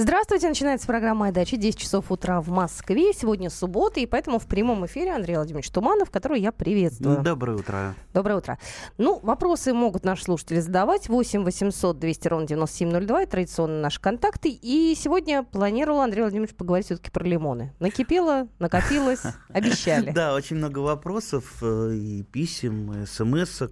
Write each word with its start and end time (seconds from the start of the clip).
Здравствуйте, 0.00 0.48
начинается 0.48 0.86
программа 0.86 1.22
«Моя 1.22 1.32
дача», 1.32 1.56
10 1.56 1.76
часов 1.76 2.12
утра 2.12 2.40
в 2.40 2.50
Москве. 2.50 3.12
Сегодня 3.12 3.50
суббота, 3.50 3.98
и 3.98 4.06
поэтому 4.06 4.38
в 4.38 4.46
прямом 4.46 4.86
эфире 4.86 5.12
Андрей 5.12 5.34
Владимирович 5.34 5.68
Туманов, 5.70 6.12
которого 6.12 6.36
я 6.36 6.52
приветствую. 6.52 7.20
Доброе 7.20 7.56
утро. 7.56 7.96
Доброе 8.14 8.36
утро. 8.36 8.58
Ну, 8.96 9.18
вопросы 9.24 9.74
могут 9.74 10.04
наши 10.04 10.22
слушатели 10.22 10.60
задавать. 10.60 11.08
8 11.08 11.42
800 11.42 11.98
200 11.98 12.28
ровно 12.28 12.46
9702, 12.46 13.22
это 13.22 13.32
традиционно 13.32 13.80
наши 13.80 14.00
контакты. 14.00 14.50
И 14.50 14.94
сегодня 14.96 15.42
планировал 15.42 16.02
Андрей 16.02 16.20
Владимирович 16.20 16.54
поговорить 16.54 16.86
все-таки 16.86 17.10
про 17.10 17.24
лимоны. 17.24 17.74
Накипело, 17.80 18.46
накопилось, 18.60 19.22
обещали. 19.48 20.12
Да, 20.12 20.32
очень 20.32 20.58
много 20.58 20.78
вопросов 20.78 21.56
э, 21.60 21.90
и 21.92 22.22
писем, 22.22 23.02
и 23.02 23.04
смс 23.04 23.62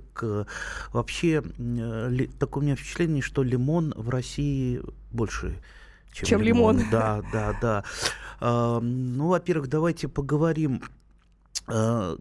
Вообще, 0.92 1.44
э, 1.56 2.26
такое 2.40 2.62
у 2.62 2.66
меня 2.66 2.74
впечатление, 2.74 3.22
что 3.22 3.44
лимон 3.44 3.94
в 3.96 4.08
России 4.08 4.82
больше 5.12 5.54
чем, 6.16 6.26
чем 6.26 6.42
лимон. 6.42 6.78
лимон. 6.78 6.90
Да, 6.90 7.22
да, 7.30 7.58
да. 7.60 7.84
А, 8.40 8.80
ну, 8.80 9.28
во-первых, 9.28 9.68
давайте 9.68 10.08
поговорим, 10.08 10.82
а, 11.66 12.16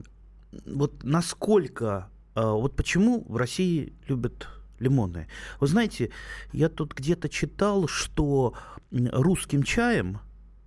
вот 0.66 1.04
насколько, 1.04 2.10
а, 2.36 2.52
вот 2.52 2.76
почему 2.76 3.24
в 3.28 3.38
России 3.38 3.94
любят 4.08 4.50
лимоны. 4.80 5.28
Вы 5.62 5.68
знаете, 5.68 6.12
я 6.52 6.68
тут 6.68 6.94
где-то 6.94 7.30
читал, 7.30 7.88
что 7.88 8.54
русским 8.92 9.64
чаем 9.64 10.20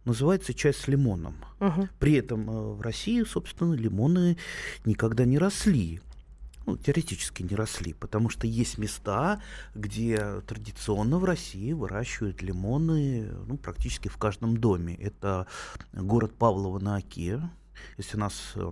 называется 0.07 0.55
чай 0.55 0.73
с 0.73 0.89
лимоном. 0.89 1.37
Угу. 1.61 1.89
При 1.99 2.15
этом 2.15 2.47
в 2.77 2.81
России, 2.81 3.23
собственно, 3.25 3.75
лимоны 3.75 4.39
никогда 4.87 5.27
не 5.27 5.37
росли 5.39 6.01
ну, 6.69 6.77
теоретически 6.77 7.43
не 7.43 7.57
росли, 7.57 7.95
потому 7.95 8.29
что 8.29 8.47
есть 8.47 8.77
места, 8.77 9.41
где 9.75 10.43
традиционно 10.47 11.19
в 11.19 11.25
России 11.25 11.73
выращивают 11.73 12.43
лимоны 12.43 13.31
ну, 13.47 13.57
практически 13.57 14.09
в 14.09 14.19
каждом 14.19 14.59
доме. 14.59 14.95
Это 14.97 15.47
город 15.95 16.35
Павлово 16.35 16.79
на 16.79 16.97
Оке. 16.97 17.41
Если 17.97 18.19
нас 18.19 18.53
э, 18.57 18.71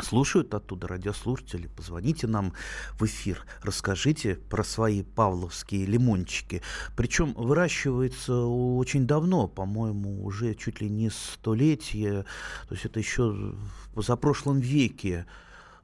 слушают 0.00 0.52
оттуда 0.54 0.88
радиослушатели, 0.88 1.68
позвоните 1.68 2.26
нам 2.26 2.52
в 2.98 3.04
эфир, 3.04 3.46
расскажите 3.62 4.34
про 4.34 4.64
свои 4.64 5.04
павловские 5.04 5.86
лимончики. 5.86 6.62
Причем 6.96 7.34
выращивается 7.34 8.34
очень 8.44 9.06
давно, 9.06 9.46
по-моему, 9.46 10.24
уже 10.24 10.56
чуть 10.56 10.80
ли 10.80 10.90
не 10.90 11.10
столетие, 11.10 12.24
то 12.66 12.74
есть 12.74 12.86
это 12.86 12.98
еще 12.98 13.30
в 13.30 13.94
позапрошлом 13.94 14.58
веке. 14.58 15.26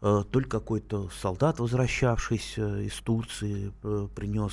Э, 0.03 0.25
только 0.31 0.61
какой-то 0.61 1.09
солдат, 1.23 1.59
возвращавшийся 1.59 2.81
из 2.81 2.95
Турции, 3.01 3.73
э, 3.83 4.09
принес, 4.15 4.53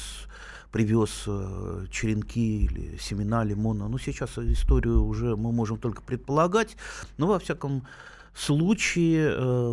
привез 0.72 1.23
э, 1.27 1.85
черенки 1.91 2.66
или 2.66 2.97
семена 2.97 3.44
лимона. 3.44 3.88
Ну, 3.89 3.97
сейчас 3.97 4.38
историю 4.38 5.03
уже 5.03 5.35
мы 5.35 5.52
можем 5.52 5.77
только 5.77 6.02
предполагать, 6.02 6.77
но 7.17 7.27
во 7.27 7.39
всяком 7.39 7.72
случае, 7.80 8.12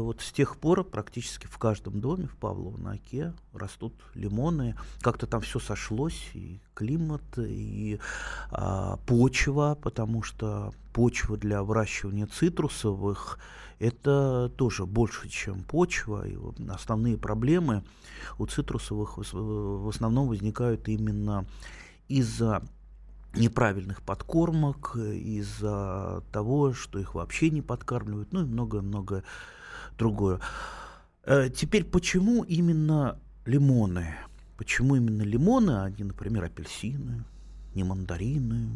вот 0.02 0.20
с 0.20 0.32
тех 0.32 0.56
пор 0.56 0.84
практически 0.84 1.46
в 1.46 1.58
каждом 1.58 2.00
доме 2.00 2.26
в 2.26 2.36
Павлово 2.36 2.76
на 2.76 2.92
Оке 2.92 3.32
растут 3.52 3.94
лимоны. 4.14 4.76
Как-то 5.00 5.26
там 5.26 5.40
все 5.40 5.58
сошлось, 5.58 6.30
и 6.34 6.60
климат, 6.74 7.22
и 7.38 7.98
а, 8.50 8.98
почва, 9.06 9.78
потому 9.80 10.22
что 10.22 10.72
почва 10.92 11.36
для 11.36 11.62
выращивания 11.62 12.26
цитрусовых 12.26 13.38
это 13.80 14.52
тоже 14.56 14.84
больше, 14.84 15.28
чем 15.28 15.62
почва. 15.64 16.28
И 16.28 16.36
основные 16.68 17.16
проблемы 17.16 17.82
у 18.38 18.46
цитрусовых 18.46 19.16
в 19.16 19.88
основном 19.88 20.28
возникают 20.28 20.86
именно 20.88 21.46
из-за 22.08 22.62
неправильных 23.34 24.02
подкормок, 24.02 24.96
из-за 24.96 26.22
того, 26.32 26.72
что 26.72 26.98
их 26.98 27.14
вообще 27.14 27.50
не 27.50 27.62
подкармливают, 27.62 28.32
ну 28.32 28.42
и 28.42 28.44
многое-многое 28.44 29.24
другое. 29.98 30.40
Э, 31.24 31.48
теперь, 31.48 31.84
почему 31.84 32.42
именно 32.42 33.18
лимоны? 33.46 34.14
Почему 34.56 34.96
именно 34.96 35.22
лимоны, 35.22 35.70
а 35.70 35.90
не, 35.90 36.04
например, 36.04 36.44
апельсины? 36.44 37.24
Не 37.74 37.84
мандарины. 37.84 38.68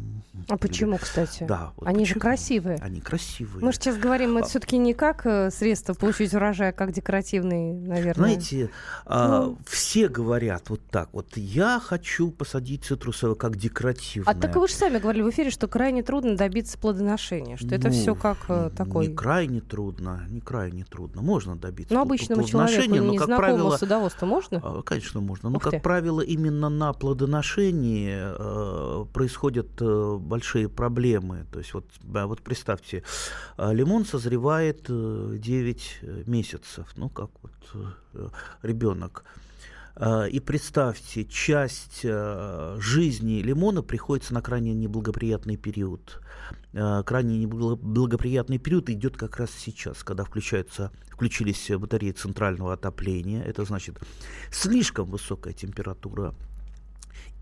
А 0.47 0.57
почему, 0.57 0.97
кстати? 0.97 1.43
Да. 1.43 1.73
Вот 1.75 1.87
Они 1.87 1.99
почему? 1.99 2.13
же 2.13 2.19
красивые. 2.19 2.77
Они 2.81 3.01
красивые. 3.01 3.63
Мы 3.63 3.71
же 3.71 3.77
сейчас 3.77 3.97
говорим, 3.97 4.37
это 4.37 4.45
а... 4.45 4.49
все-таки 4.49 4.77
не 4.77 4.93
как 4.93 5.25
э, 5.25 5.51
средство 5.51 5.93
получить 5.93 6.33
урожай, 6.33 6.69
а 6.69 6.71
как 6.71 6.93
декоративный, 6.93 7.73
наверное. 7.73 8.13
Знаете, 8.13 8.69
а, 9.05 9.41
ну... 9.41 9.57
все 9.67 10.07
говорят 10.07 10.69
вот 10.69 10.81
так. 10.89 11.09
Вот 11.11 11.35
я 11.35 11.81
хочу 11.83 12.31
посадить 12.31 12.85
цитрусовое 12.85 13.35
как 13.35 13.57
декоративное. 13.57 14.33
А 14.33 14.35
так 14.35 14.55
вы 14.55 14.67
же 14.67 14.73
сами 14.73 14.99
говорили 14.99 15.23
в 15.23 15.29
эфире, 15.29 15.49
что 15.49 15.67
крайне 15.67 16.01
трудно 16.01 16.37
добиться 16.37 16.77
плодоношения, 16.77 17.57
что 17.57 17.67
ну, 17.67 17.75
это 17.75 17.89
все 17.89 18.15
как 18.15 18.37
э, 18.47 18.69
такой. 18.75 19.07
Не 19.07 19.15
крайне 19.15 19.59
трудно, 19.59 20.25
не 20.29 20.39
крайне 20.39 20.85
трудно. 20.85 21.21
Можно 21.21 21.57
добиться. 21.57 21.93
Ну 21.93 22.01
обычному 22.01 22.43
человеку, 22.43 22.95
но, 22.95 23.15
как 23.15 23.27
правило, 23.37 23.75
садоводству 23.75 24.25
можно? 24.25 24.61
А, 24.63 24.81
конечно, 24.83 25.19
можно. 25.19 25.49
Но, 25.49 25.57
Ух 25.57 25.63
как 25.63 25.73
ты. 25.73 25.79
правило, 25.79 26.21
именно 26.21 26.69
на 26.69 26.93
плодоношении 26.93 28.15
э, 28.15 28.84
происходят 29.13 29.81
э, 29.81 30.17
большие 30.19 30.69
проблемы. 30.69 31.45
То 31.51 31.59
есть 31.59 31.73
вот, 31.73 31.85
вот 32.03 32.41
представьте, 32.41 33.03
э, 33.57 33.73
лимон 33.73 34.05
созревает 34.05 34.85
9 34.87 35.99
э, 36.01 36.23
месяцев, 36.25 36.87
ну 36.95 37.09
как 37.09 37.29
вот 37.41 37.51
ребенок. 38.61 39.23
И 40.29 40.41
представьте, 40.41 41.23
часть 41.23 42.01
жизни 42.01 43.41
лимона 43.41 43.81
приходится 43.81 44.33
на 44.33 44.41
крайне 44.41 44.73
неблагоприятный 44.73 45.55
период. 45.55 46.19
Крайне 46.73 47.37
неблагоприятный 47.37 48.57
период 48.57 48.89
идет 48.89 49.15
как 49.15 49.37
раз 49.37 49.51
сейчас, 49.57 50.03
когда 50.03 50.25
включаются, 50.25 50.91
включились 51.09 51.71
батареи 51.79 52.11
центрального 52.11 52.73
отопления. 52.73 53.41
Это 53.41 53.63
значит 53.63 53.97
слишком 54.51 55.09
высокая 55.09 55.53
температура 55.53 56.35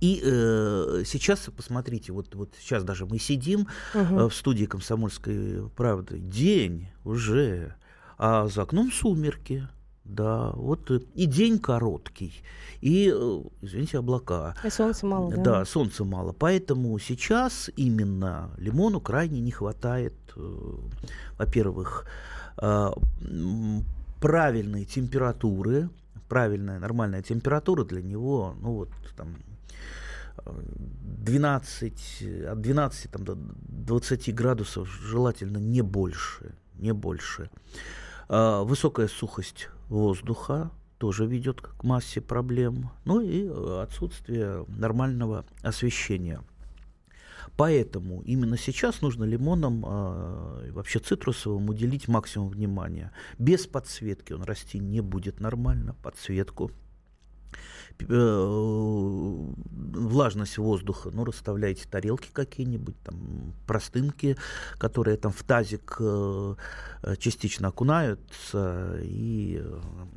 и 0.03 0.19
э, 0.21 1.03
сейчас, 1.05 1.49
посмотрите, 1.55 2.11
вот, 2.11 2.35
вот 2.35 2.53
сейчас 2.59 2.83
даже 2.83 3.05
мы 3.05 3.19
сидим 3.19 3.69
угу. 3.93 4.19
э, 4.19 4.27
в 4.27 4.33
студии 4.33 4.65
«Комсомольской 4.65 5.69
правды», 5.77 6.19
день 6.19 6.89
уже, 7.05 7.75
а 8.17 8.47
за 8.49 8.63
окном 8.63 8.91
сумерки. 8.91 9.65
Да, 10.03 10.51
вот 10.55 10.91
и 10.91 11.25
день 11.25 11.57
короткий, 11.57 12.33
и, 12.81 13.09
э, 13.15 13.41
извините, 13.61 13.99
облака. 13.99 14.55
И 14.65 14.69
солнца 14.69 15.05
мало, 15.05 15.31
да? 15.31 15.41
Да, 15.41 15.65
солнца 15.65 16.03
мало. 16.03 16.33
Поэтому 16.33 16.99
сейчас 16.99 17.69
именно 17.77 18.51
лимону 18.57 18.99
крайне 18.99 19.39
не 19.39 19.51
хватает, 19.51 20.15
э, 20.35 20.75
во-первых, 21.37 22.05
э, 22.61 22.91
правильной 24.19 24.83
температуры, 24.83 25.89
правильная 26.27 26.79
нормальная 26.79 27.21
температура 27.21 27.85
для 27.85 28.01
него, 28.01 28.53
ну 28.59 28.73
вот 28.73 28.89
там 29.15 29.37
12, 30.45 32.23
от 32.49 32.61
12 32.61 33.11
там, 33.11 33.23
до 33.23 33.35
20 33.35 34.33
градусов 34.35 34.89
желательно 34.89 35.57
не 35.57 35.81
больше, 35.81 36.55
не 36.75 36.93
больше. 36.93 37.49
А, 38.29 38.63
высокая 38.63 39.07
сухость 39.07 39.69
воздуха 39.89 40.71
тоже 40.97 41.25
ведет 41.25 41.61
к 41.61 41.83
массе 41.83 42.21
проблем. 42.21 42.91
Ну 43.05 43.21
и 43.21 43.47
отсутствие 43.81 44.65
нормального 44.67 45.45
освещения. 45.61 46.41
Поэтому 47.55 48.21
именно 48.23 48.57
сейчас 48.57 49.01
нужно 49.01 49.25
лимонам, 49.25 49.85
э, 49.85 50.71
вообще 50.71 50.97
цитрусовым, 50.97 51.69
уделить 51.69 52.07
максимум 52.07 52.49
внимания. 52.49 53.11
Без 53.37 53.67
подсветки 53.67 54.33
он 54.33 54.41
расти 54.43 54.79
не 54.79 55.01
будет 55.01 55.39
нормально, 55.39 55.95
подсветку 56.01 56.71
Э, 56.71 56.82
влажность 59.93 60.57
воздуха, 60.57 61.09
ну, 61.13 61.23
расставляйте 61.25 61.87
тарелки 61.87 62.29
какие-нибудь, 62.31 62.95
там, 63.03 63.53
простынки, 63.67 64.35
которые 64.77 65.17
там 65.17 65.31
в 65.31 65.43
тазик 65.43 65.97
э, 65.99 66.55
частично 67.19 67.69
окунаются, 67.69 68.97
и 69.01 69.63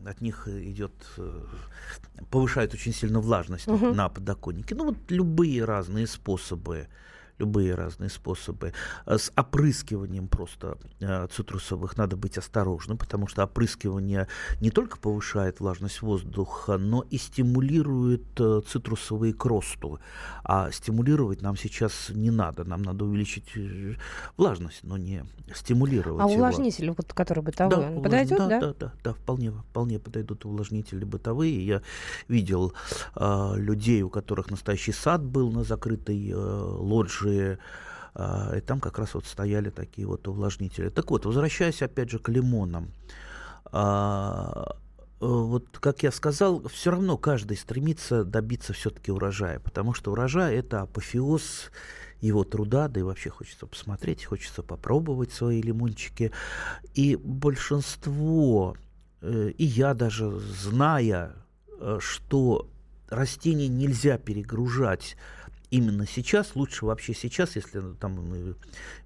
от 0.05 0.21
них 0.21 0.49
идет, 0.49 0.95
э, 1.19 1.45
повышает 2.31 2.75
очень 2.75 2.93
сильно 2.93 3.21
влажность 3.21 3.69
угу. 3.69 3.93
на 3.93 4.09
подоконнике. 4.09 4.75
Ну, 4.75 4.87
вот 4.87 4.97
любые 5.09 5.65
разные 5.65 6.07
способы 6.07 6.89
любые 7.39 7.75
разные 7.75 8.11
способы. 8.11 8.73
А 9.05 9.19
с 9.19 9.31
опрыскиванием 9.37 10.29
просто 10.29 10.79
э, 11.01 11.27
цитрусовых 11.35 11.97
надо 11.97 12.17
быть 12.17 12.39
осторожным, 12.39 12.97
потому 12.99 13.27
что 13.27 13.45
опрыскивание 13.45 14.27
не 14.61 14.71
только 14.71 14.99
повышает 14.99 15.61
влажность 15.61 16.03
воздуха, 16.03 16.79
но 16.79 17.05
и 17.11 17.19
стимулирует 17.19 18.25
э, 18.41 18.63
цитрусовые 18.67 19.35
к 19.35 19.45
росту. 19.45 19.99
А 20.45 20.71
стимулировать 20.71 21.43
нам 21.43 21.57
сейчас 21.57 22.11
не 22.11 22.31
надо. 22.31 22.65
Нам 22.65 22.83
надо 22.83 23.05
увеличить 23.05 23.57
э, 23.57 23.95
влажность, 24.37 24.81
но 24.83 24.97
не 24.97 25.25
стимулировать 25.55 26.21
А 26.21 26.25
его. 26.25 26.35
увлажнитель, 26.35 26.91
вот, 26.97 27.13
который 27.13 27.43
бытовой, 27.43 27.77
Да, 27.77 27.83
он 27.83 27.93
увлаж- 27.99 28.03
подойдет, 28.03 28.39
да, 28.39 28.49
да? 28.49 28.61
да, 28.61 28.75
да, 28.81 28.93
да, 29.05 29.13
вполне, 29.13 29.51
вполне 29.53 29.99
подойдут 29.99 30.45
увлажнители 30.45 31.05
бытовые. 31.05 31.65
Я 31.67 31.83
видел 32.29 32.73
а, 33.15 33.55
людей, 33.57 34.03
у 34.03 34.09
которых 34.11 34.51
настоящий 34.51 34.93
сад 34.93 35.23
был 35.23 35.51
на 35.53 35.63
закрытой 35.65 36.31
э, 36.31 36.35
лоджии, 36.35 37.26
а, 38.15 38.55
и 38.57 38.61
там 38.61 38.81
как 38.81 38.99
раз 38.99 39.15
вот 39.15 39.27
стояли 39.27 39.71
такие 39.71 40.07
вот 40.07 40.27
увлажнители. 40.27 40.89
Так 40.89 41.11
вот, 41.11 41.27
возвращаясь 41.27 41.83
опять 41.83 42.11
же 42.11 42.19
к 42.19 42.29
лимонам. 42.29 42.93
А, 43.73 44.77
вот, 45.21 45.79
как 45.81 46.03
я 46.03 46.13
сказал, 46.13 46.67
все 46.69 46.91
равно 46.91 47.17
каждый 47.17 47.57
стремится 47.57 48.25
добиться 48.25 48.73
все-таки 48.73 49.11
урожая, 49.11 49.61
потому 49.61 49.95
что 49.95 50.13
урожай 50.13 50.57
это 50.57 50.83
апофеоз 50.83 51.71
его 52.21 52.45
труда, 52.45 52.89
да 52.89 53.01
и 53.01 53.03
вообще 53.03 53.31
хочется 53.31 53.67
посмотреть, 53.67 54.25
хочется 54.25 54.63
попробовать 54.63 55.33
свои 55.33 55.61
лимончики. 55.63 56.33
И 56.95 57.17
большинство, 57.17 58.77
э, 59.21 59.51
и 59.57 59.65
я 59.65 59.95
даже 59.95 60.31
зная, 60.39 61.35
э, 61.79 61.99
что 62.01 62.69
растения 63.09 63.69
нельзя 63.69 64.19
перегружать 64.19 65.17
именно 65.71 66.07
сейчас, 66.07 66.55
лучше 66.55 66.87
вообще 66.87 67.15
сейчас, 67.15 67.57
если 67.57 67.81
там 68.01 68.33
э, 68.33 68.55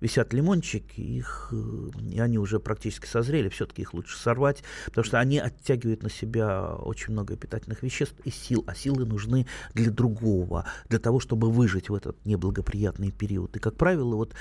висят 0.01 0.33
лимончики, 0.33 1.01
их, 1.01 1.49
э, 1.53 1.91
и 2.13 2.21
они 2.21 2.39
уже 2.39 2.61
практически 2.61 3.07
созрели, 3.07 3.49
все-таки 3.49 3.83
их 3.83 3.95
лучше 3.95 4.19
сорвать, 4.19 4.63
потому 4.87 5.05
что 5.05 5.19
они 5.19 5.39
оттягивают 5.39 6.03
на 6.03 6.11
себя 6.11 6.75
очень 6.75 7.13
много 7.13 7.37
питательных 7.37 7.83
веществ 7.83 8.17
и 8.25 8.31
сил, 8.31 8.65
а 8.67 8.75
силы 8.75 9.05
нужны 9.05 9.47
для 9.75 9.91
другого, 9.91 10.67
для 10.89 10.99
того, 10.99 11.21
чтобы 11.21 11.51
выжить 11.51 11.89
в 11.89 11.95
этот 11.95 12.25
неблагоприятный 12.25 13.11
период. 13.11 13.57
И, 13.57 13.61
как 13.61 13.77
правило, 13.77 14.15
вот 14.17 14.35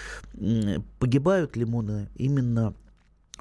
погибают 0.99 1.55
лимоны 1.55 2.09
именно 2.15 2.73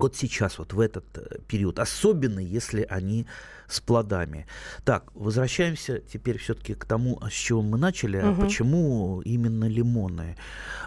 вот 0.01 0.17
сейчас, 0.17 0.59
вот 0.59 0.73
в 0.73 0.81
этот 0.81 1.05
э, 1.17 1.39
период, 1.47 1.79
особенно 1.79 2.41
если 2.41 2.87
они 2.89 3.27
с 3.69 3.81
плодами. 3.81 4.47
Так, 4.85 5.11
возвращаемся 5.15 6.01
теперь 6.01 6.39
все-таки 6.39 6.75
к 6.75 6.85
тому, 6.85 7.21
с 7.29 7.33
чего 7.33 7.63
мы 7.63 7.77
начали. 7.77 8.21
Мгм. 8.21 8.41
Почему 8.41 9.21
именно 9.25 9.67
лимоны, 9.67 10.37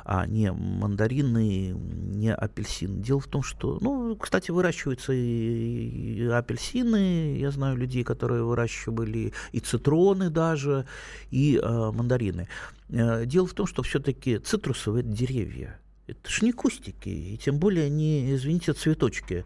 а 0.04 0.26
не 0.26 0.52
мандарины, 0.52 1.70
не 1.70 2.34
апельсины? 2.34 3.02
Дело 3.02 3.20
в 3.20 3.28
том, 3.28 3.44
что, 3.44 3.78
ну, 3.82 4.16
кстати, 4.16 4.52
выращиваются 4.52 5.14
и, 5.14 6.26
апельсины, 6.28 7.38
я 7.38 7.52
знаю 7.52 7.78
людей, 7.78 8.04
которые 8.04 8.44
выращивали 8.44 9.34
и 9.52 9.60
цитроны 9.60 10.30
даже, 10.30 10.86
и 11.30 11.60
э, 11.62 11.92
мандарины. 11.92 12.48
Э, 12.90 13.26
Дело 13.26 13.46
в 13.46 13.54
том, 13.54 13.68
что 13.68 13.84
все-таки 13.84 14.40
цитрусовые 14.40 15.04
деревья. 15.04 15.81
Это 16.08 16.30
ж 16.30 16.42
не 16.42 16.52
кустики, 16.52 17.10
и 17.10 17.38
тем 17.38 17.58
более 17.58 17.90
не, 17.90 18.34
извините, 18.34 18.74
цветочки 18.74 19.46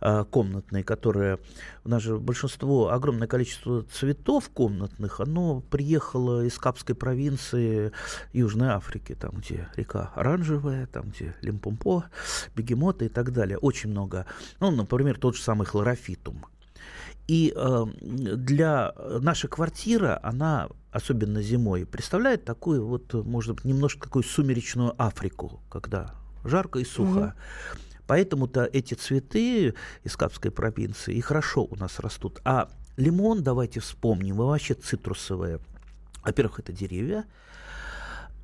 а, 0.00 0.24
комнатные, 0.24 0.84
которые... 0.84 1.38
У 1.84 1.88
нас 1.88 2.02
же 2.02 2.16
большинство, 2.16 2.90
огромное 2.90 3.28
количество 3.28 3.82
цветов 3.82 4.48
комнатных, 4.50 5.20
оно 5.20 5.60
приехало 5.60 6.44
из 6.44 6.58
Капской 6.58 6.94
провинции 6.94 7.92
Южной 8.32 8.68
Африки, 8.68 9.14
там, 9.14 9.32
где 9.36 9.68
река 9.76 10.12
Оранжевая, 10.14 10.86
там, 10.86 11.10
где 11.10 11.34
Лимпомпо, 11.42 12.04
бегемоты 12.54 13.06
и 13.06 13.08
так 13.08 13.32
далее. 13.32 13.58
Очень 13.58 13.90
много. 13.90 14.26
Ну, 14.60 14.70
например, 14.70 15.18
тот 15.18 15.36
же 15.36 15.42
самый 15.42 15.66
хлорофитум. 15.66 16.46
И 17.28 17.52
э, 17.54 17.86
для 18.00 18.92
наша 19.20 19.48
квартира, 19.48 20.20
она, 20.22 20.68
особенно 20.92 21.42
зимой, 21.42 21.84
представляет 21.84 22.44
такую 22.44 22.86
вот, 22.86 23.12
может 23.14 23.56
быть, 23.56 23.64
немножко 23.64 24.04
такую 24.04 24.22
сумеречную 24.22 24.94
Африку, 24.96 25.60
когда 25.68 26.14
жарко 26.44 26.78
и 26.78 26.84
сухо. 26.84 27.34
Поэтому-то 28.06 28.64
эти 28.72 28.94
цветы 28.94 29.74
из 30.04 30.16
Капской 30.16 30.52
провинции 30.52 31.14
и 31.14 31.20
хорошо 31.20 31.64
у 31.64 31.74
нас 31.74 31.98
растут. 31.98 32.40
А 32.44 32.70
лимон, 32.96 33.42
давайте 33.42 33.80
вспомним, 33.80 34.36
и 34.36 34.44
вообще 34.44 34.74
цитрусовые. 34.74 35.58
Во-первых, 36.24 36.60
это 36.60 36.72
деревья. 36.72 37.24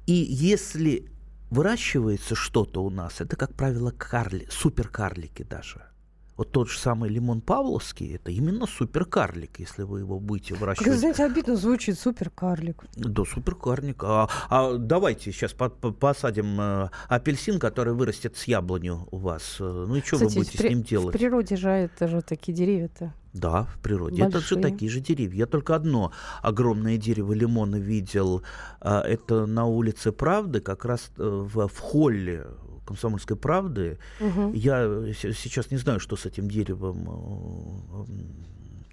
И 0.07 0.13
если 0.13 1.09
выращивается 1.51 2.35
что-то 2.35 2.83
у 2.83 2.91
нас, 2.91 3.21
это, 3.21 3.37
как 3.37 3.55
правило, 3.55 3.93
карли, 3.93 4.49
суперкарлики 4.51 5.45
даже. 5.45 5.83
Вот 6.37 6.51
тот 6.51 6.71
же 6.71 6.79
самый 6.79 7.11
лимон 7.11 7.43
Павловский, 7.43 8.15
это 8.17 8.31
именно 8.31 8.67
суперкарлик, 8.67 9.61
если 9.61 9.83
вы 9.83 10.01
его 10.01 10.19
будете 10.19 10.55
Как, 10.55 10.61
выращивать. 10.63 10.99
знаете, 10.99 11.25
обидно 11.25 11.57
звучит 11.57 11.99
супер 11.99 12.31
карлик. 12.31 12.83
Да, 12.97 13.25
суперкарлик. 13.25 14.03
А, 14.05 14.29
а 14.49 14.77
давайте 14.79 15.31
сейчас 15.31 15.53
по- 15.53 15.69
по- 15.69 15.93
посадим 15.93 16.59
э, 16.59 16.89
апельсин, 17.09 17.59
который 17.59 17.93
вырастет 17.93 18.37
с 18.39 18.45
яблонью 18.45 19.07
у 19.11 19.19
вас. 19.19 19.57
Э, 19.61 19.85
Ну 19.89 19.95
и 19.97 20.01
что 20.01 20.17
вы 20.17 20.27
Кстати, 20.29 20.35
будете 20.39 20.59
в 20.59 20.61
при- 20.61 20.67
с 20.69 20.71
ним 20.71 20.83
В 20.83 20.87
делать? 20.87 21.13
природе 21.13 21.57
же 21.57 21.69
это 21.69 22.09
же 22.09 22.23
такие 22.23 22.55
деревья-то. 22.57 23.13
Да, 23.35 23.65
в 23.65 23.79
природе. 23.81 24.23
Это 24.23 24.41
же 24.41 24.55
Большие. 24.57 24.63
такие 24.63 24.91
же 24.91 25.01
деревья. 25.01 25.39
Я 25.41 25.47
только 25.47 25.75
одно 25.75 26.13
огромное 26.43 26.97
дерево 26.99 27.33
лимона 27.33 27.77
видел. 27.77 28.43
а, 28.81 29.01
Это 29.03 29.47
на 29.47 29.65
улице 29.67 30.13
Правды, 30.13 30.61
как 30.61 30.85
раз 30.85 31.11
э, 31.19 31.23
в, 31.23 31.67
в 31.69 31.79
холле 31.79 32.47
Комсомольской 32.85 33.37
правды. 33.37 33.99
Мгм. 34.21 34.53
Я 34.53 34.85
с- 35.13 35.35
сейчас 35.37 35.71
не 35.71 35.79
знаю, 35.79 36.01
что 36.01 36.17
с 36.17 36.27
этим 36.27 36.49
деревом 36.49 36.97
э, 37.09 38.11
м, 38.11 38.47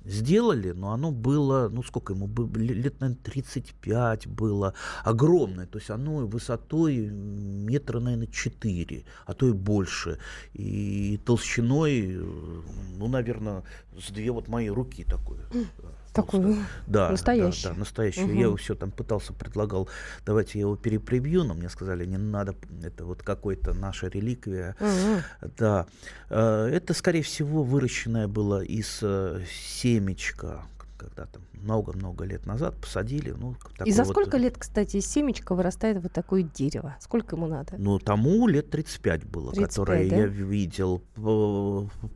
сделали, 0.05 0.71
но 0.71 0.91
оно 0.93 1.11
было, 1.11 1.69
ну 1.69 1.83
сколько 1.83 2.13
ему, 2.13 2.27
было, 2.27 2.47
лет, 2.57 2.99
наверное, 3.01 3.21
35 3.23 4.27
было, 4.27 4.73
огромное, 5.03 5.65
то 5.67 5.77
есть 5.79 5.89
оно 5.91 6.25
высотой 6.27 6.97
метра, 6.97 7.99
наверное, 7.99 8.27
4, 8.27 9.03
а 9.25 9.33
то 9.33 9.47
и 9.47 9.51
больше, 9.51 10.17
и 10.53 11.19
толщиной, 11.25 12.15
э, 12.15 12.61
ну, 12.97 13.07
наверное, 13.07 13.63
с 13.99 14.11
две 14.11 14.31
вот 14.31 14.47
мои 14.47 14.69
руки 14.69 15.03
такое. 15.03 15.41
просто. 16.23 16.55
Да, 16.87 17.09
настоящий. 17.09 17.63
Да, 17.63 17.69
да, 17.73 17.79
настоящий. 17.79 18.21
Мгм. 18.21 18.33
Я 18.35 18.41
его 18.43 18.55
все 18.55 18.75
там 18.75 18.91
пытался, 18.91 19.33
предлагал, 19.33 19.89
давайте 20.25 20.59
я 20.59 20.61
его 20.61 20.75
перепревью, 20.75 21.43
но 21.43 21.53
мне 21.53 21.69
сказали, 21.69 22.05
не 22.05 22.17
надо, 22.17 22.55
это 22.83 23.05
вот 23.05 23.23
какой-то 23.23 23.73
наша 23.73 24.07
реликвия. 24.07 24.75
Мгм. 24.79 25.21
Да, 25.57 25.85
Э, 26.29 26.67
это, 26.71 26.93
скорее 26.93 27.23
всего, 27.23 27.63
выращенное 27.63 28.27
было 28.27 28.63
из 28.63 28.99
э, 29.01 29.41
семечка, 29.51 30.63
когда 30.99 31.25
там 31.25 31.41
много-много 31.53 32.25
лет 32.25 32.45
назад 32.45 32.75
посадили. 32.75 33.31
Ну, 33.31 33.55
И 33.85 33.91
за 33.91 34.03
вот, 34.03 34.11
сколько 34.11 34.37
э, 34.37 34.41
лет, 34.41 34.57
кстати, 34.57 34.97
из 34.97 35.07
семечка 35.07 35.55
вырастает 35.55 36.03
вот 36.03 36.11
такое 36.11 36.43
дерево? 36.43 36.95
Сколько 36.99 37.35
ему 37.35 37.47
надо? 37.47 37.75
Ну, 37.77 37.97
тому 37.99 38.47
лет 38.47 38.69
35 38.69 39.25
было, 39.25 39.53
35, 39.53 39.69
которое 39.69 40.09
да? 40.09 40.15
я 40.17 40.25
видел. 40.25 41.01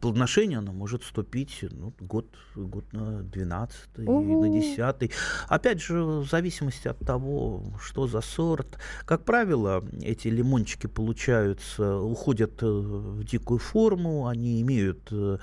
Плодоношение 0.02 0.60
оно 0.60 0.74
может 0.74 1.04
вступить 1.04 1.64
ну, 1.72 1.94
год, 2.00 2.28
год 2.56 2.92
на 2.92 3.24
12 3.24 3.80
и 3.98 4.02
на 4.02 4.12
Ого. 4.12 4.48
10 4.48 5.12
Опять 5.48 5.82
же, 5.82 6.04
в 6.04 6.30
зависимости 6.30 6.88
от 6.88 7.00
того, 7.00 7.64
что 7.82 8.08
за 8.08 8.22
сорт. 8.22 8.78
Как 9.06 9.24
правило, 9.24 9.84
эти 10.02 10.28
лимончики 10.28 10.88
получаются, 10.88 11.98
уходят 11.98 12.62
э, 12.62 12.66
в 12.66 13.24
дикую 13.24 13.60
форму, 13.60 14.28
они 14.28 14.62
имеют 14.62 15.08
э, 15.12 15.38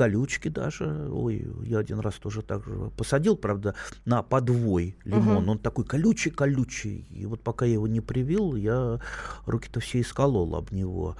колючки 0.00 0.48
даже. 0.48 1.08
Ой, 1.12 1.46
я 1.64 1.78
один 1.78 2.00
раз 2.00 2.14
тоже 2.14 2.40
так 2.42 2.64
же 2.64 2.90
посадил, 2.96 3.36
правда, 3.36 3.74
на 4.06 4.22
подвой 4.22 4.96
лимон. 5.04 5.42
Мгм. 5.42 5.48
Он 5.50 5.58
такой 5.58 5.84
колючий-колючий. 5.84 7.06
И 7.10 7.26
вот 7.26 7.42
пока 7.42 7.66
я 7.66 7.74
его 7.74 7.86
не 7.86 8.00
привил, 8.00 8.56
я 8.56 8.98
руки-то 9.46 9.80
все 9.80 10.00
исколол 10.00 10.56
об 10.56 10.72
него. 10.72 11.16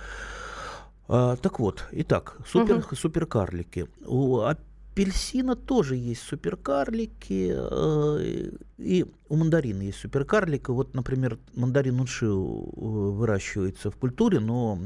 А, 1.09 1.37
так 1.37 1.61
вот, 1.61 1.85
итак, 1.93 2.39
супер, 2.47 2.77
Мгм. 2.77 2.97
суперкарлики. 2.97 3.87
У 4.07 4.39
апельсина 4.39 5.57
тоже 5.57 5.97
есть 5.97 6.23
суперкарлики, 6.23 7.53
э, 7.55 8.51
и 8.79 9.05
у 9.29 9.37
мандарина 9.37 9.83
есть 9.83 9.99
суперкарлики. 9.99 10.71
Вот, 10.71 10.95
например, 10.95 11.39
мандарин 11.55 12.01
уншиу 12.01 12.73
э, 12.77 12.81
выращивается 13.19 13.91
в 13.91 13.97
культуре, 13.97 14.41
но 14.41 14.79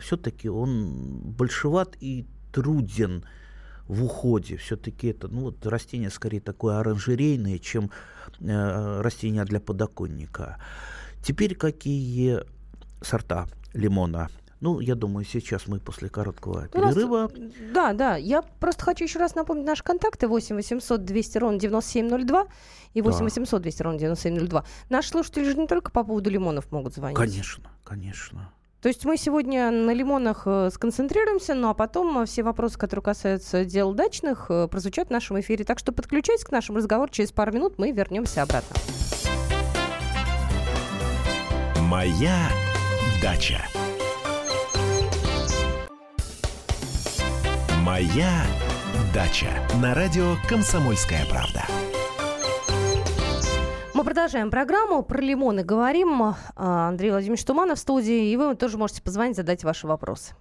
все-таки 0.00 0.48
он 0.48 0.90
большеват 1.36 1.96
и 2.00 2.24
труден 2.52 3.24
в 3.92 4.04
уходе. 4.04 4.56
Все-таки 4.56 5.08
это 5.08 5.28
ну, 5.28 5.42
вот 5.42 5.66
растение 5.66 6.10
скорее 6.10 6.40
такое 6.40 6.78
оранжерейное, 6.78 7.58
чем 7.58 7.90
э, 8.40 9.00
растение 9.02 9.44
для 9.44 9.60
подоконника. 9.60 10.58
Теперь 11.22 11.54
какие 11.54 12.40
сорта 13.02 13.46
лимона 13.74 14.28
Ну, 14.60 14.80
я 14.80 14.94
думаю, 14.94 15.24
сейчас 15.24 15.66
мы 15.66 15.78
после 15.80 16.08
короткого 16.08 16.68
У 16.72 16.78
нас- 16.80 16.94
перерыва... 16.94 17.30
Да, 17.74 17.92
да. 17.92 18.16
Я 18.16 18.42
просто 18.42 18.84
хочу 18.84 19.04
еще 19.04 19.18
раз 19.18 19.34
напомнить 19.34 19.66
наши 19.66 19.82
контакты. 19.82 20.26
8 20.28 20.56
800 20.56 21.04
200 21.04 21.38
ровно 21.38 21.58
9702 21.58 22.46
и 22.94 23.02
8 23.02 23.18
Да. 23.18 23.24
800 23.24 23.62
200 23.62 23.82
ровно 23.82 23.98
9702. 23.98 24.64
Наши 24.88 25.08
слушатели 25.08 25.44
же 25.44 25.54
не 25.58 25.66
только 25.66 25.90
по 25.90 26.04
поводу 26.04 26.30
лимонов 26.30 26.70
могут 26.72 26.94
звонить. 26.94 27.16
Конечно, 27.16 27.70
конечно. 27.84 28.52
То 28.82 28.88
есть 28.88 29.04
мы 29.04 29.16
сегодня 29.16 29.70
на 29.70 29.94
лимонах 29.94 30.42
э, 30.44 30.68
сконцентрируемся, 30.72 31.54
ну 31.54 31.68
а 31.68 31.74
потом 31.74 32.18
э, 32.18 32.26
все 32.26 32.42
вопросы, 32.42 32.76
которые 32.76 33.04
касаются 33.04 33.64
дел 33.64 33.94
дачных, 33.94 34.46
э, 34.48 34.66
прозвучат 34.66 35.06
в 35.06 35.12
нашем 35.12 35.38
эфире. 35.38 35.64
Так 35.64 35.78
что 35.78 35.92
подключайтесь 35.92 36.44
к 36.44 36.50
нашему 36.50 36.78
разговору. 36.78 37.08
Через 37.08 37.30
пару 37.30 37.52
минут 37.52 37.74
мы 37.78 37.92
вернемся 37.92 38.42
обратно. 38.42 38.74
Моя 41.82 42.48
дача. 43.22 43.60
Моя 47.84 48.42
дача. 49.14 49.50
На 49.80 49.94
радио 49.94 50.34
Комсомольская 50.48 51.24
правда. 51.26 51.62
Мы 54.02 54.06
продолжаем 54.06 54.50
программу. 54.50 55.04
Про 55.04 55.20
лимоны 55.20 55.62
говорим. 55.62 56.20
А, 56.20 56.88
Андрей 56.88 57.12
Владимирович 57.12 57.44
Туманов 57.44 57.78
в 57.78 57.80
студии. 57.80 58.32
И 58.32 58.36
вы 58.36 58.56
тоже 58.56 58.76
можете 58.76 59.00
позвонить, 59.00 59.36
задать 59.36 59.62
ваши 59.62 59.86
вопросы. 59.86 60.34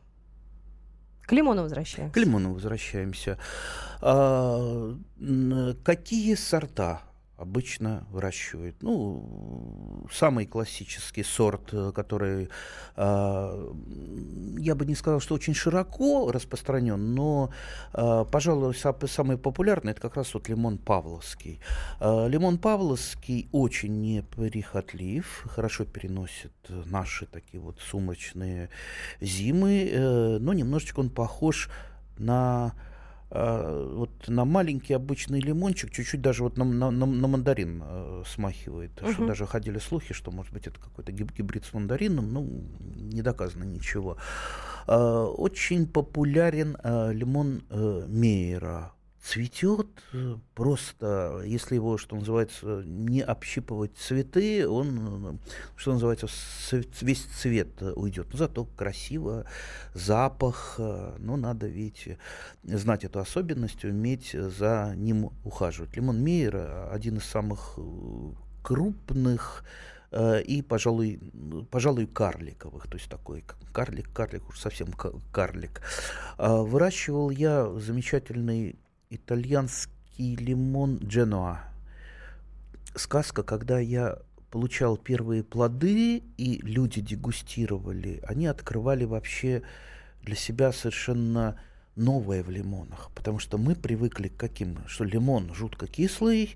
К 1.21 1.31
лимону 1.31 1.61
возвращаемся. 1.61 2.11
К 2.11 2.17
лимону 2.17 2.55
возвращаемся. 2.55 3.37
А, 4.01 4.95
какие 5.83 6.33
сорта 6.33 7.03
обычно 7.41 8.05
выращивают? 8.11 8.81
Ну, 8.81 10.05
самый 10.11 10.45
классический 10.45 11.23
сорт, 11.23 11.73
э, 11.73 11.91
который, 11.93 12.49
а, 12.95 13.73
я 14.57 14.75
бы 14.75 14.85
не 14.85 14.95
сказал, 14.95 15.19
что 15.19 15.35
очень 15.35 15.53
широко 15.53 16.31
распространен, 16.31 17.15
но, 17.15 17.51
а, 17.93 18.25
пожалуй, 18.25 18.75
самый 18.75 19.37
популярный 19.37 19.91
это 19.91 20.01
как 20.01 20.15
раз 20.15 20.33
вот 20.33 20.49
лимон 20.49 20.77
павловский. 20.77 21.59
А, 21.99 22.27
Лимон 22.27 22.57
павловский 22.57 23.49
очень 23.51 24.01
неприхотлив, 24.01 25.45
хорошо 25.49 25.85
переносит 25.85 26.53
э, 26.69 26.83
наши 26.85 27.25
такие 27.25 27.61
вот 27.61 27.79
сумрачные 27.79 28.69
зимы, 29.19 29.89
э, 29.91 30.37
но 30.39 30.53
немножечко 30.53 30.99
он 30.99 31.09
похож 31.09 31.69
на 32.17 32.73
э, 33.31 33.93
вот 33.95 34.27
на 34.27 34.45
маленький 34.45 34.93
обычный 34.93 35.39
лимончик, 35.39 35.91
чуть-чуть 35.91 36.21
даже 36.21 36.43
вот 36.43 36.57
на, 36.57 36.65
на- 36.65 36.91
на- 36.91 37.05
на 37.05 37.27
мандарин 37.27 37.81
э, 37.83 38.23
смахивает. 38.27 38.91
Что 38.97 39.07
Мгм. 39.21 39.27
даже 39.27 39.45
ходили 39.47 39.79
слухи, 39.79 40.13
что, 40.13 40.31
может 40.31 40.53
быть, 40.53 40.67
это 40.67 40.79
какой-то 40.79 41.11
гиб- 41.11 41.33
гибрид 41.37 41.65
с 41.65 41.73
мандарином, 41.73 42.33
ну, 42.33 42.41
не 43.13 43.21
доказано 43.21 43.63
ничего. 43.63 44.17
Э, 44.87 45.25
Очень 45.37 45.87
популярен 45.87 46.77
э, 46.83 47.13
лимон 47.13 47.61
э, 47.69 48.05
Мейера. 48.07 48.91
Цветет 49.23 49.87
э, 50.13 50.35
просто, 50.55 51.43
если 51.45 51.75
его, 51.75 51.99
что 51.99 52.15
называется, 52.15 52.81
не 52.85 53.21
общипывать 53.21 53.95
цветы, 53.95 54.67
он, 54.67 55.37
э, 55.37 55.37
что 55.75 55.93
называется, 55.93 56.27
весь 57.01 57.23
цвет 57.39 57.81
уйдет. 57.95 58.29
Но 58.31 58.37
зато 58.37 58.65
красиво, 58.65 59.45
запах, 59.93 60.75
э, 60.79 61.17
ну, 61.19 61.37
надо 61.37 61.67
ведь 61.67 62.09
знать 62.63 63.03
эту 63.03 63.19
особенность, 63.19 63.85
уметь 63.85 64.31
за 64.31 64.93
ним 64.95 65.29
ухаживать. 65.43 65.95
Лимон 65.95 66.23
Мейера 66.23 66.89
один 66.91 67.17
из 67.17 67.25
самых 67.25 67.77
крупных 68.63 69.63
и, 70.13 70.65
пожалуй, 70.67 71.19
пожалуй, 71.69 72.05
карликовых, 72.05 72.87
то 72.87 72.97
есть 72.97 73.09
такой 73.09 73.45
карлик, 73.71 74.11
карлик 74.11 74.49
уж 74.49 74.59
совсем 74.59 74.87
карлик. 75.31 75.81
А, 76.37 76.61
Выращивал 76.63 77.29
я 77.29 77.67
замечательный 77.79 78.75
итальянский 79.11 80.35
лимон 80.35 80.97
Дженуа. 80.97 81.59
Сказка, 82.95 83.43
когда 83.43 83.79
я 83.79 84.17
получал 84.49 84.97
первые 84.97 85.43
плоды, 85.43 86.23
и 86.37 86.59
люди 86.63 87.01
дегустировали, 87.01 88.21
они 88.27 88.47
открывали 88.47 89.05
вообще 89.05 89.61
для 90.23 90.35
себя 90.35 90.71
совершенно 90.71 91.59
новое 91.95 92.43
в 92.43 92.49
лимонах, 92.49 93.11
потому 93.15 93.39
что 93.39 93.57
мы 93.57 93.75
привыкли 93.75 94.29
к 94.29 94.37
каким, 94.37 94.77
что 94.87 95.03
лимон 95.03 95.53
жутко 95.53 95.87
кислый, 95.87 96.55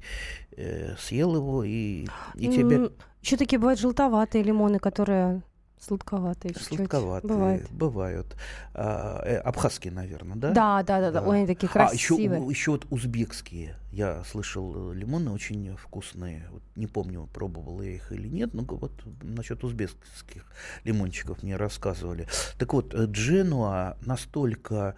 э, 0.51 0.95
съел 0.97 1.35
его 1.35 1.63
и, 1.63 2.07
и 2.35 2.47
тебе 2.47 2.91
Еще 3.21 3.37
такие 3.37 3.59
бывают 3.59 3.79
желтоватые 3.79 4.43
лимоны, 4.43 4.79
которые 4.79 5.41
сладковатые 5.79 6.55
сладковатые 6.55 7.33
Бывает. 7.33 7.71
бывают. 7.71 8.35
А, 8.73 9.21
э, 9.23 9.37
абхазские, 9.37 9.93
наверное, 9.93 10.35
да? 10.37 10.51
Да, 10.51 10.83
да, 10.83 10.99
да, 11.01 11.11
да. 11.11 11.27
Ой, 11.27 11.37
они 11.39 11.47
такие 11.47 11.69
А 11.73 11.93
еще, 11.93 12.15
красивые. 12.15 12.47
еще 12.49 12.71
вот 12.71 12.85
узбекские. 12.89 13.75
Я 13.91 14.23
слышал, 14.23 14.91
э, 14.91 14.95
лимоны 14.95 15.31
очень 15.31 15.75
вкусные. 15.77 16.47
Вот 16.51 16.63
не 16.75 16.87
помню, 16.87 17.29
пробовал 17.33 17.81
я 17.81 17.91
их 17.91 18.11
или 18.11 18.27
нет, 18.27 18.53
но 18.53 18.63
вот 18.63 18.91
насчет 19.21 19.63
узбекских 19.63 20.45
лимончиков 20.83 21.43
мне 21.43 21.55
рассказывали. 21.55 22.27
Так 22.57 22.73
вот, 22.73 22.93
э, 22.93 23.05
Дженуа 23.05 23.97
настолько 24.01 24.95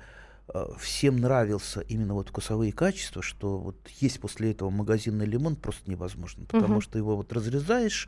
всем 0.79 1.17
нравился 1.17 1.81
именно 1.81 2.13
вот 2.13 2.29
вкусовые 2.29 2.71
качества, 2.71 3.21
что 3.21 3.57
вот 3.57 3.75
есть 3.99 4.21
после 4.21 4.51
этого 4.51 4.69
магазинный 4.69 5.25
лимон 5.25 5.57
просто 5.57 5.91
невозможно, 5.91 6.45
потому 6.45 6.75
Мгм. 6.75 6.81
что 6.81 6.97
его 6.97 7.17
вот 7.17 7.33
разрезаешь, 7.33 8.07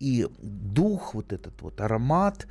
и 0.00 0.26
дух, 0.42 1.14
вот 1.14 1.32
этот 1.32 1.60
вот 1.62 1.80
аромат, 1.80 2.46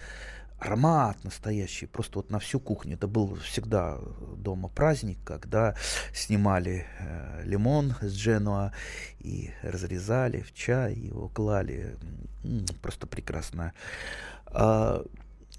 аромат 0.60 1.24
настоящий, 1.24 1.86
просто 1.86 2.20
вот 2.20 2.32
на 2.32 2.40
всю 2.40 2.60
кухню. 2.60 2.96
Это 2.96 3.08
был 3.08 3.36
всегда 3.36 4.00
дома 4.38 4.70
праздник, 4.70 5.18
когда 5.24 5.76
снимали 6.14 6.86
э, 7.00 7.44
лимон 7.46 7.94
с 8.02 8.14
Дженуа 8.14 8.72
и 9.20 9.52
разрезали 9.64 10.42
в 10.42 10.54
чай, 10.54 10.96
его 10.96 11.30
клали. 11.30 11.96
М, 12.44 12.66
Просто 12.82 13.08
прекрасно. 13.08 13.74
А, 14.48 15.04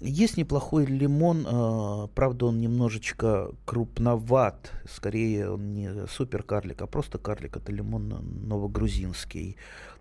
Есть 0.01 0.37
неплохой 0.37 0.85
лимон, 0.85 1.45
а, 1.45 2.07
правда, 2.15 2.45
он 2.45 2.61
немножечко 2.61 3.51
крупноват. 3.65 4.71
Скорее, 4.89 5.49
он 5.51 5.73
не 5.73 6.07
супер 6.07 6.43
карлик, 6.43 6.81
а 6.81 6.87
просто 6.87 7.17
карлик. 7.17 7.57
Это 7.57 7.71
лимон 7.73 8.07
новогрузинский. 8.47 9.57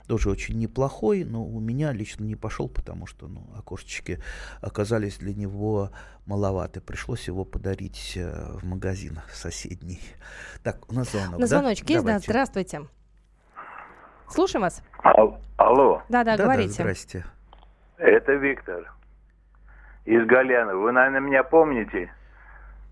Тоже 0.09 0.31
очень 0.31 0.59
неплохой, 0.59 1.23
но 1.25 1.45
у 1.45 1.61
меня 1.61 1.93
лично 1.93 2.25
не 2.25 2.35
пошел, 2.35 2.67
потому 2.67 3.07
что 3.07 3.27
ну, 3.29 3.43
окошечки 3.59 4.19
оказались 4.63 5.19
для 5.19 5.35
него 5.35 5.91
маловаты. 6.25 6.81
Пришлось 6.81 7.29
его 7.29 7.45
подарить 7.45 8.15
э, 8.17 8.53
в 8.55 8.65
магазин 8.65 9.21
соседний. 9.31 10.01
Так, 10.63 10.91
у 10.91 10.95
нас 10.95 11.13
звонок, 11.13 11.33
На 11.35 11.39
да? 11.41 11.47
звоночке 11.47 11.93
есть, 11.93 12.07
да? 12.07 12.13
Давайте. 12.13 12.31
Здравствуйте. 12.33 12.81
Слушаем 14.31 14.63
вас. 14.63 14.83
Ал- 15.05 15.39
Алло, 15.59 16.03
Да-да, 16.09 16.33
Да-да, 16.39 16.45
говорите. 16.45 16.73
здрасте. 16.73 17.25
это 17.99 18.33
Виктор 18.33 18.91
из 20.07 20.25
Галяна. 20.27 20.75
Вы, 20.75 20.91
наверное, 20.93 21.21
меня 21.21 21.43
помните? 21.45 22.11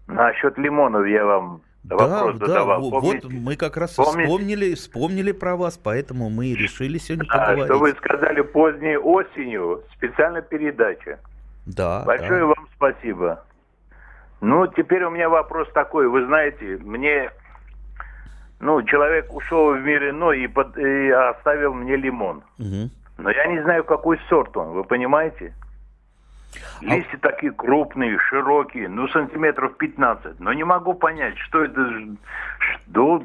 Насчет 0.07 0.59
лимонов 0.59 1.07
я 1.07 1.25
вам 1.25 1.63
вопрос 1.91 2.37
да, 2.39 2.47
задавал. 2.47 2.81
во- 2.91 3.01
вот 3.01 3.21
Помните? 3.23 3.29
мы 3.31 3.57
как 3.57 3.77
раз 3.77 3.95
Помните? 3.95 4.25
вспомнили, 4.25 4.75
вспомнили 4.75 5.33
про 5.33 5.57
вас, 5.57 5.79
поэтому 5.79 6.29
мы 6.31 6.47
и 6.47 6.55
решили 6.57 6.99
сегодня 6.99 7.27
А, 7.31 7.39
поговорить. 7.39 7.65
что 7.67 7.79
вы 7.79 7.91
сказали 7.93 8.41
поздней 8.41 8.97
осенью, 8.97 9.83
специальная 9.95 10.43
передача. 10.43 11.19
Да, 11.67 12.03
Большое 12.05 12.41
да. 12.41 12.47
вам 12.47 12.69
спасибо. 12.77 13.45
Ну, 14.41 14.67
теперь 14.67 15.03
у 15.05 15.11
меня 15.11 15.29
вопрос 15.29 15.69
такой. 15.73 16.09
Вы 16.09 16.27
знаете, 16.27 16.79
мне... 16.83 17.31
Ну, 18.61 18.83
человек 18.85 19.33
ушел 19.35 19.75
в 19.75 19.81
мир 19.81 20.11
иной 20.11 20.41
и, 20.45 20.47
под- 20.47 20.79
и 20.79 21.11
оставил 21.11 21.75
мне 21.75 21.97
лимон. 21.97 22.43
Мгм. 22.59 22.91
Но 23.19 23.31
я 23.31 23.47
не 23.47 23.63
знаю, 23.63 23.85
какой 23.85 24.19
сорт 24.29 24.57
он, 24.57 24.69
вы 24.71 24.85
понимаете? 24.85 25.55
А 26.81 26.85
Листья 26.85 27.19
такие 27.19 27.53
крупные, 27.53 28.19
широкие, 28.19 28.89
ну, 28.89 29.09
сантиметров 29.09 29.77
15. 29.77 30.41
Но 30.41 30.53
не 30.53 30.65
могу 30.65 30.95
понять, 30.95 31.37
что 31.39 31.65
это, 31.65 31.81
что, 32.59 33.23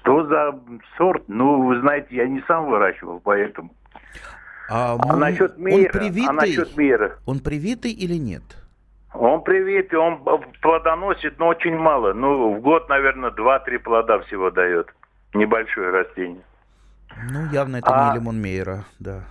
что 0.00 0.26
за 0.26 0.58
сорт. 0.96 1.24
Ну, 1.28 1.62
вы 1.66 1.80
знаете, 1.80 2.08
я 2.16 2.26
не 2.28 2.40
сам 2.48 2.66
выращивал, 2.66 3.20
поэтому. 3.20 3.70
А, 4.70 4.96
А 5.00 5.16
насчет 5.16 5.56
он 5.56 5.64
мира, 5.64 5.90
привитый? 5.92 6.28
а 6.28 6.32
насчет 6.32 6.76
мира. 6.76 7.18
Он 7.26 7.40
привитый 7.40 7.92
или 7.92 8.14
нет? 8.14 8.42
Он 9.14 9.42
привит, 9.44 9.92
и 9.92 9.96
он 9.96 10.22
плодоносит, 10.62 11.38
но 11.38 11.48
очень 11.48 11.76
мало. 11.76 12.14
Ну, 12.14 12.54
в 12.54 12.60
год, 12.62 12.88
наверное, 12.88 13.30
2-3 13.30 13.78
плода 13.78 14.18
всего 14.20 14.50
дает. 14.50 14.88
Небольшое 15.34 15.90
растение. 15.90 16.42
Ну, 17.30 17.44
явно 17.52 17.76
это 17.76 17.88
А- 17.90 18.12
не 18.14 18.18
лимон 18.18 18.40
Мейера, 18.40 18.84
да. 19.00 19.24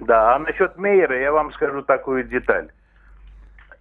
Да, 0.00 0.34
а 0.34 0.38
насчет 0.38 0.76
Мейера 0.76 1.18
я 1.18 1.32
вам 1.32 1.52
скажу 1.52 1.82
такую 1.82 2.24
деталь. 2.24 2.68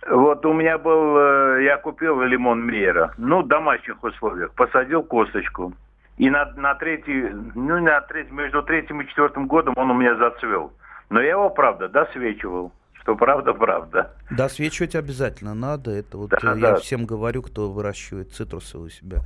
Вот 0.10 0.46
у 0.46 0.54
меня 0.54 0.78
был, 0.78 1.18
э, 1.18 1.64
я 1.64 1.78
купил 1.78 2.22
лимон 2.22 2.66
Мейера, 2.66 3.14
ну, 3.18 3.42
в 3.42 3.48
домашних 3.48 4.04
условиях, 4.04 4.52
посадил 4.54 5.04
косточку. 5.04 5.74
И 6.18 6.30
на, 6.30 6.46
на 6.58 6.76
третий, 6.76 7.30
ну, 7.56 7.82
на 7.82 8.02
третий, 8.02 8.32
между 8.32 8.62
третьим 8.64 9.02
и 9.02 9.08
четвертым 9.08 9.48
годом 9.48 9.74
он 9.78 9.92
у 9.92 9.94
меня 9.94 10.16
зацвел. 10.16 10.74
Но 11.10 11.22
я 11.22 11.32
его, 11.32 11.50
правда, 11.50 11.88
досвечивал. 11.88 12.72
что 13.02 13.16
правда, 13.16 13.54
правда. 13.54 14.12
Досвечивать 14.30 14.96
обязательно 14.96 15.54
надо. 15.54 15.92
Это 15.92 16.18
вот 16.18 16.30
Да, 16.30 16.54
я 16.54 16.56
да. 16.56 16.76
всем 16.78 17.06
говорю, 17.06 17.42
кто 17.42 17.70
выращивает 17.72 18.32
цитрусы 18.32 18.78
у 18.78 18.90
себя. 18.90 19.20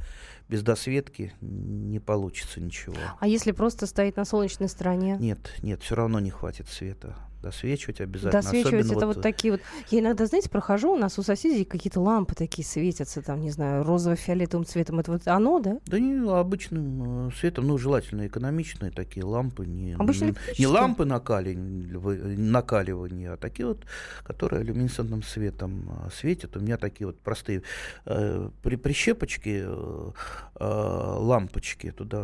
Без 0.49 0.63
досветки 0.63 1.33
не 1.41 1.99
получится 1.99 2.61
ничего. 2.61 2.95
А 3.19 3.27
если 3.27 3.51
просто 3.51 3.85
стоит 3.85 4.15
на 4.15 4.23
солнечной 4.23 4.69
стороне? 4.69 5.17
Нет, 5.19 5.53
нет, 5.61 5.83
все 5.83 5.95
равно 5.95 6.19
не 6.19 6.29
хватит 6.29 6.69
света. 6.69 7.17
Досвечивать 7.47 8.01
обязательно. 8.01 8.41
Досвечивать 8.41 8.85
Особенно 8.85 8.97
это 8.97 9.07
вот, 9.07 9.21
такие 9.21 9.51
вот. 9.53 9.61
Я 9.89 9.99
иногда, 9.99 10.25
знаете, 10.25 10.49
прохожу, 10.49 10.93
у 10.93 10.97
нас 10.97 11.17
у 11.17 11.23
соседей 11.23 11.65
какие-то 11.65 12.01
лампы 12.01 12.35
такие 12.35 12.65
светятся, 12.65 13.21
там, 13.21 13.41
не 13.41 13.51
знаю, 13.51 13.83
розово-фиолетовым 13.83 14.65
цветом. 14.65 14.99
Это 14.99 15.11
вот 15.11 15.27
оно, 15.27 15.59
да? 15.59 15.77
Да 15.85 15.99
не 15.99 16.29
обычным 16.29 17.29
э, 17.29 17.31
светом, 17.39 17.67
ну, 17.67 17.77
желательно 17.77 18.27
экономичные 18.27 18.91
такие 18.91 19.25
лампы. 19.25 19.65
Не, 19.65 19.93
Обычно 19.93 20.25
не 20.25 20.31
электрические? 20.31 20.67
лампы 20.67 21.05
накаливания, 21.05 22.37
накаливания, 22.37 23.33
а 23.33 23.37
такие 23.37 23.67
вот, 23.67 23.85
которые 24.23 24.63
люминесцентным 24.63 25.23
светом 25.23 25.89
э, 26.05 26.09
светят. 26.13 26.57
У 26.57 26.59
меня 26.59 26.77
такие 26.77 27.07
вот 27.07 27.19
простые 27.19 27.63
э, 28.05 28.49
при, 28.61 28.75
прищепочки, 28.75 29.63
э, 29.65 30.11
э, 30.59 30.63
лампочки 30.65 31.91
туда 31.91 32.17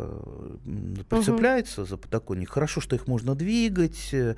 м, 0.66 0.96
прицепляются 1.08 1.84
за 1.84 1.96
подоконник. 1.96 2.50
Хорошо, 2.50 2.80
что 2.80 2.96
их 2.96 3.06
можно 3.06 3.34
двигать 3.34 4.10
э, 4.12 4.36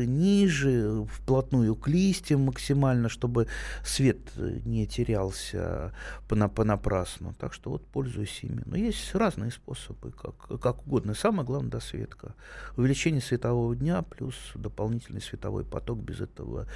выше, 0.00 0.06
ниже, 0.06 1.04
вплотную 1.04 1.74
к 1.74 1.88
листьям 1.88 2.42
максимально, 2.42 3.08
чтобы 3.08 3.46
свет 3.84 4.18
э, 4.36 4.60
не 4.64 4.86
терялся 4.86 5.92
пона- 6.28 6.48
понапрасну. 6.48 7.34
Так 7.38 7.54
что 7.54 7.70
вот 7.70 7.86
пользуюсь 7.86 8.40
ими. 8.42 8.62
Но 8.66 8.76
есть 8.76 9.14
разные 9.14 9.50
способы, 9.50 10.12
как, 10.12 10.60
как 10.60 10.86
угодно. 10.86 11.14
Самое 11.14 11.44
главное 11.44 11.70
досветка. 11.70 12.34
Увеличение 12.76 13.20
светового 13.20 13.74
дня 13.76 14.02
плюс 14.02 14.34
дополнительный 14.54 15.20
световой 15.20 15.64
поток. 15.64 15.98
Без 15.98 16.20
этого 16.20 16.66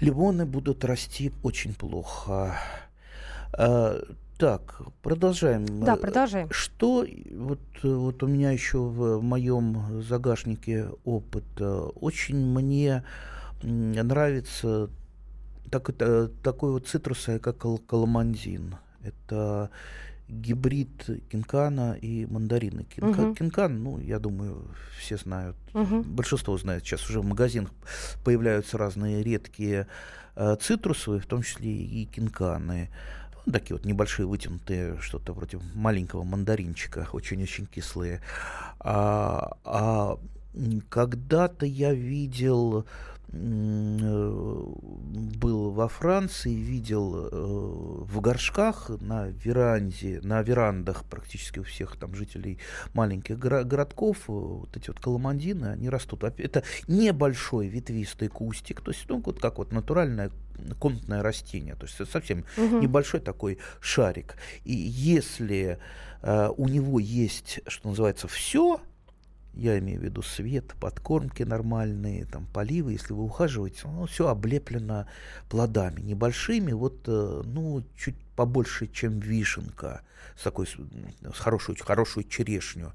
лимоны 0.00 0.46
будут 0.46 0.84
расти 0.84 1.32
очень 1.42 1.74
плохо. 1.74 2.56
Так, 4.40 4.80
продолжаем. 5.02 5.84
Да, 5.84 5.96
продолжаем. 5.96 6.48
Что 6.50 7.06
вот, 7.36 7.60
вот 7.82 8.22
у 8.22 8.26
меня 8.26 8.50
еще 8.52 8.78
в 8.78 9.20
моем 9.22 10.02
загашнике 10.02 10.88
опыт. 11.04 11.44
Очень 11.60 12.36
мне 12.46 13.04
нравится 13.62 14.88
так, 15.70 15.90
это, 15.90 16.28
такой 16.42 16.72
вот 16.72 16.88
цитрус, 16.88 17.26
как 17.42 17.58
кал- 17.58 17.78
каламандин. 17.78 18.76
Это 19.02 19.70
гибрид 20.28 21.28
кинкана 21.30 21.98
и 22.00 22.24
мандарины. 22.24 22.84
Кинка- 22.84 23.20
Мгм. 23.20 23.34
Кинкан, 23.34 23.82
ну, 23.82 23.98
я 24.00 24.18
думаю, 24.18 24.62
все 24.98 25.18
знают. 25.18 25.56
Мгм. 25.74 26.02
Большинство 26.02 26.56
знает. 26.56 26.82
Сейчас 26.84 27.08
уже 27.10 27.20
в 27.20 27.24
магазинах 27.26 27.72
появляются 28.24 28.78
разные 28.78 29.22
редкие 29.22 29.86
э, 30.36 30.56
цитрусовые, 30.60 31.20
в 31.20 31.26
том 31.26 31.42
числе 31.42 31.70
и 31.70 32.06
кинканы. 32.06 32.88
Ну, 33.46 33.52
такие 33.52 33.76
вот 33.76 33.84
небольшие 33.84 34.26
вытянутые, 34.26 34.98
что-то 35.00 35.32
вроде 35.32 35.58
маленького 35.74 36.24
мандаринчика, 36.24 37.08
очень-очень 37.12 37.66
кислые. 37.66 38.20
А, 38.78 39.56
а 39.64 40.18
когда-то 40.88 41.66
я 41.66 41.92
видел, 41.92 42.84
был 45.40 45.70
во 45.70 45.88
Франции, 45.88 46.54
видел 46.54 47.14
э, 47.16 47.28
в 47.30 48.20
горшках 48.20 48.90
на 49.00 49.28
веранде, 49.28 50.20
на 50.22 50.42
верандах 50.42 51.04
практически 51.04 51.60
у 51.60 51.62
всех 51.62 51.96
там 51.96 52.14
жителей 52.14 52.58
маленьких 52.92 53.36
горо- 53.38 53.64
городков, 53.64 54.18
э, 54.28 54.32
вот 54.32 54.76
эти 54.76 54.88
вот 54.88 55.00
каламандины, 55.00 55.66
они 55.66 55.88
растут. 55.88 56.24
Это 56.24 56.62
небольшой 56.88 57.68
ветвистый 57.68 58.28
кустик, 58.28 58.80
то 58.80 58.90
есть, 58.90 59.04
ну, 59.08 59.22
вот 59.24 59.40
как 59.40 59.58
вот 59.58 59.72
натуральное 59.72 60.30
комнатное 60.78 61.22
растение, 61.22 61.74
то 61.74 61.86
есть 61.86 61.94
это 62.00 62.10
совсем 62.10 62.44
Мгм. 62.56 62.80
небольшой 62.80 63.20
такой 63.20 63.58
шарик. 63.80 64.36
И 64.64 64.74
если 64.74 65.78
э, 66.22 66.48
у 66.56 66.68
него 66.68 66.98
есть, 66.98 67.60
что 67.66 67.88
называется, 67.88 68.28
все, 68.28 68.80
я 69.54 69.78
имею 69.78 70.00
в 70.00 70.04
виду 70.04 70.22
свет, 70.22 70.74
подкормки 70.80 71.42
нормальные, 71.42 72.24
там 72.26 72.46
поливы, 72.46 72.92
если 72.92 73.12
вы 73.12 73.24
ухаживаете, 73.24 73.80
ну, 73.84 74.06
все 74.06 74.28
облеплено 74.28 75.06
плодами 75.48 76.00
небольшими, 76.00 76.72
вот, 76.72 77.02
э, 77.06 77.42
ну, 77.44 77.84
чуть 77.96 78.16
побольше, 78.36 78.86
чем 78.86 79.18
вишенка, 79.18 80.02
с 80.36 80.44
такой, 80.44 80.66
с, 80.66 80.76
хорошую, 81.38 81.76
хорошую 81.80 82.24
черешню. 82.24 82.92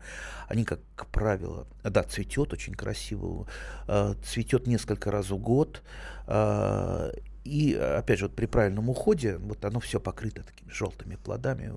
Они, 0.47 0.63
как, 0.63 0.79
правило, 1.11 1.67
да, 1.83 2.03
цветет 2.03 2.53
очень 2.53 2.73
красиво, 2.73 3.47
э, 3.87 4.15
цветет 4.23 4.65
несколько 4.65 5.11
раз 5.11 5.29
в 5.29 5.37
год, 5.37 5.83
э, 6.27 7.11
и, 7.43 7.75
опять 7.75 8.19
же, 8.19 8.25
вот 8.25 8.35
при 8.35 8.47
правильном 8.47 8.89
уходе, 8.89 9.37
вот 9.37 9.63
оно 9.65 9.79
все 9.79 9.99
покрыто 9.99 10.41
такими 10.41 10.71
желтыми 10.71 11.15
плодами. 11.15 11.71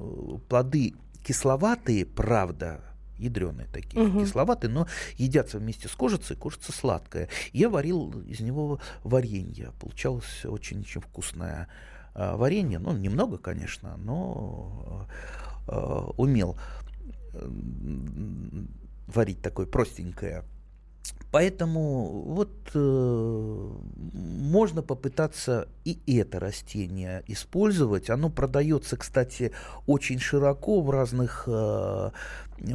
Плоды 0.49 0.95
кисловатые, 1.23 2.07
правда, 2.07 2.81
ядреные 3.19 3.67
такие, 3.73 4.03
Мгм. 4.03 4.25
кисловатые, 4.25 4.71
но 4.71 4.87
едятся 5.17 5.59
вместе 5.59 5.89
с 5.89 5.93
кожицей, 5.93 6.37
кожица 6.37 6.73
сладкая. 6.73 7.29
Я 7.53 7.69
варил 7.69 8.11
из 8.27 8.41
него 8.41 8.81
варенье, 9.05 9.73
получалось 9.81 10.45
очень-очень 10.45 11.01
вкусное 11.01 11.69
а, 12.15 12.37
варенье, 12.37 12.79
ну, 12.79 12.93
немного, 12.97 13.39
конечно, 13.39 13.97
но 13.97 15.07
э, 15.69 16.05
умел 16.17 16.57
варить 19.07 19.41
такое 19.43 19.67
простенькое. 19.67 20.45
Поэтому 21.31 22.23
вот 22.23 22.71
э, 22.75 23.73
можно 24.13 24.83
попытаться 24.83 25.69
и 25.85 26.01
это 26.19 26.41
растение 26.41 27.23
использовать. 27.27 28.11
Оно 28.11 28.31
продается, 28.31 28.97
кстати, 28.97 29.53
очень 29.87 30.19
широко 30.19 30.81
в 30.81 30.91
разных 30.91 31.45
э, 31.47 32.11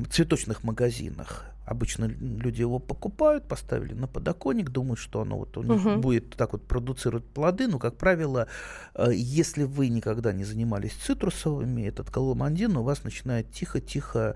цветочных 0.10 0.64
магазинах. 0.64 1.46
Обычно 1.66 2.06
люди 2.06 2.60
его 2.60 2.78
покупают, 2.78 3.48
поставили 3.48 3.94
на 3.94 4.06
подоконник, 4.06 4.70
думают, 4.70 5.00
что 5.00 5.22
оно 5.22 5.38
вот 5.38 5.56
у 5.58 5.64
них 5.64 5.82
Мгм. 5.86 6.02
будет 6.02 6.32
так 6.36 6.52
вот 6.52 6.68
продуцировать 6.68 7.24
плоды. 7.24 7.68
Но, 7.70 7.80
как 7.80 7.96
правило, 7.96 8.48
э, 8.96 9.12
если 9.14 9.64
вы 9.64 9.88
никогда 9.88 10.34
не 10.34 10.44
занимались 10.44 10.92
цитрусовыми, 10.92 11.84
этот 11.84 12.12
каламандин 12.12 12.76
у 12.76 12.84
вас 12.84 13.06
начинает 13.06 13.50
тихо-тихо 13.54 14.36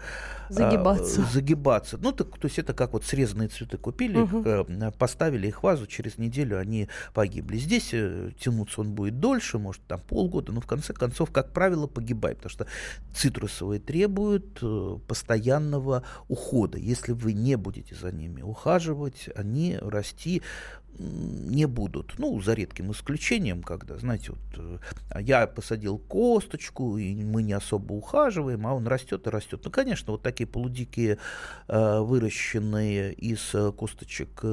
а, 0.50 0.54
Загибаться. 0.54 1.22
э, 1.22 1.26
загибаться. 1.26 1.98
Ну, 2.02 2.14
так, 2.14 2.30
то 2.40 2.46
есть 2.46 2.60
это 2.60 2.74
как 2.74 2.94
вот 2.94 3.04
срезанные 3.04 3.50
цветы 3.50 3.76
купили, 3.78 4.20
Мгм. 4.20 4.40
их, 4.40 4.46
э, 4.48 4.92
поставили 4.98 5.48
их 5.48 5.60
в 5.60 5.64
вазу, 5.64 5.86
через 5.86 6.18
неделю 6.18 6.58
они 6.58 6.88
погибли. 7.14 7.58
Здесь 7.58 7.90
э, 7.92 8.32
тянуться 8.40 8.80
он 8.80 8.94
будет 8.94 9.20
дольше, 9.20 9.58
может 9.60 9.82
там 9.86 10.00
полгода, 10.00 10.54
но 10.54 10.62
в 10.62 10.66
конце 10.66 10.94
концов, 10.94 11.32
как 11.32 11.52
правило, 11.52 11.88
погибает, 11.88 12.38
потому 12.38 12.52
что 12.52 12.68
цитрусовые 13.14 13.82
требуют 13.82 14.60
э, 14.62 14.98
постоянного 15.38 16.04
ухода. 16.28 16.78
Если 16.78 17.14
вы 17.14 17.34
не 17.34 17.56
будете 17.56 17.96
за 17.96 18.12
ними 18.12 18.42
ухаживать, 18.42 19.30
они 19.36 19.78
расти 19.80 20.42
не 21.00 21.68
будут. 21.68 22.16
Ну, 22.18 22.42
за 22.42 22.56
редким 22.56 22.92
исключением, 22.92 23.62
когда, 23.62 23.98
знаете, 23.98 24.32
вот 24.32 24.82
э, 25.12 25.22
я 25.22 25.46
посадил 25.46 26.00
косточку, 26.00 26.98
и 26.98 27.24
мы 27.24 27.44
не 27.44 27.54
особо 27.54 27.94
ухаживаем, 27.94 28.66
а 28.66 28.74
он 28.74 28.88
растет 28.88 29.28
и 29.28 29.30
растет. 29.30 29.62
Ну, 29.64 29.70
конечно, 29.70 30.14
вот 30.14 30.24
такие 30.24 30.48
полудикие, 30.48 31.20
э, 31.68 32.00
выращенные 32.00 33.14
из 33.14 33.54
э, 33.54 33.72
косточек 33.74 34.44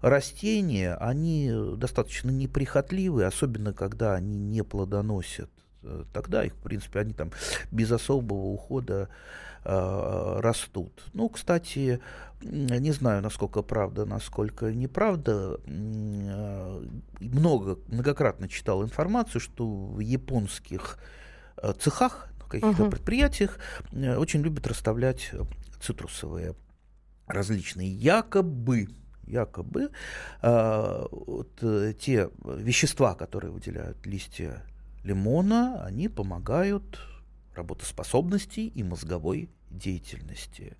растения, 0.00 0.94
они 0.94 1.52
достаточно 1.76 2.30
неприхотливые, 2.30 3.26
особенно 3.26 3.74
когда 3.74 4.14
они 4.14 4.38
не 4.38 4.64
плодоносят. 4.64 5.50
Тогда 6.12 6.44
их, 6.44 6.54
в 6.54 6.62
принципе, 6.62 7.00
они 7.00 7.12
там 7.12 7.30
без 7.70 7.92
особого 7.92 8.46
ухода 8.46 9.08
э, 9.64 10.40
растут. 10.40 11.02
Ну, 11.14 11.28
кстати, 11.28 12.00
не 12.42 12.92
знаю, 12.92 13.22
насколько 13.22 13.62
правда, 13.62 14.04
насколько 14.04 14.72
неправда. 14.72 15.58
Э, 15.66 16.84
Много, 17.20 17.78
многократно 17.88 18.48
читал 18.48 18.82
информацию, 18.84 19.40
что 19.40 19.66
в 19.66 20.00
японских 20.00 20.98
э, 21.56 21.72
цехах, 21.80 22.28
в 22.38 22.48
каких-то 22.48 22.82
Мгм. 22.82 22.90
предприятиях 22.90 23.58
очень 23.92 24.40
любят 24.42 24.66
расставлять 24.66 25.32
цитрусовые 25.80 26.54
различные 27.26 27.88
якобы 27.90 28.88
якобы 29.26 29.90
э, 30.42 31.04
вот, 31.10 31.54
те 32.00 32.30
вещества, 32.44 33.14
которые 33.14 33.50
выделяют 33.50 34.06
листья 34.06 34.62
лимона, 35.04 35.84
они 35.84 36.08
помогают 36.08 36.98
работоспособности 37.58 38.60
и 38.60 38.82
мозговой 38.82 39.50
деятельности. 39.70 40.76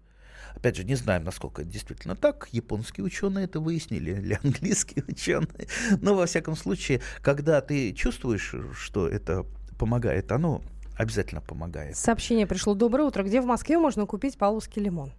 Опять 0.54 0.76
же, 0.76 0.84
не 0.84 0.94
знаем, 0.94 1.24
насколько 1.24 1.62
это 1.62 1.70
действительно 1.70 2.16
так. 2.16 2.48
Японские 2.52 3.04
ученые 3.04 3.44
это 3.44 3.60
выяснили, 3.60 4.12
или 4.12 4.38
английские 4.42 5.04
ученые. 5.06 5.68
Но, 6.00 6.14
во 6.14 6.26
всяком 6.26 6.56
случае, 6.56 7.00
когда 7.20 7.60
ты 7.60 7.92
чувствуешь, 7.92 8.54
что 8.74 9.08
это 9.08 9.44
помогает, 9.78 10.32
оно 10.32 10.62
обязательно 10.96 11.40
помогает. 11.40 11.96
Сообщение 11.96 12.46
пришло. 12.46 12.74
Доброе 12.74 13.04
утро. 13.04 13.22
Где 13.22 13.40
в 13.40 13.46
Москве 13.46 13.78
можно 13.78 14.06
купить 14.06 14.36
павловский 14.36 14.82
лимон? 14.82 15.12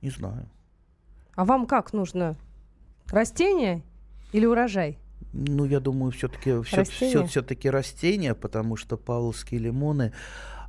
Не 0.00 0.10
знаю. 0.10 0.48
А 1.34 1.44
вам 1.44 1.66
как 1.66 1.92
нужно? 1.92 2.36
Растение 3.06 3.82
Или 4.32 4.46
урожай? 4.46 4.98
Ну, 5.32 5.64
я 5.64 5.80
думаю, 5.80 6.12
все-таки 6.12 6.62
все, 6.62 6.84
все, 6.84 7.26
все-таки 7.26 7.68
растения, 7.68 8.34
потому 8.34 8.76
что 8.76 8.96
павловские 8.96 9.60
лимоны, 9.60 10.12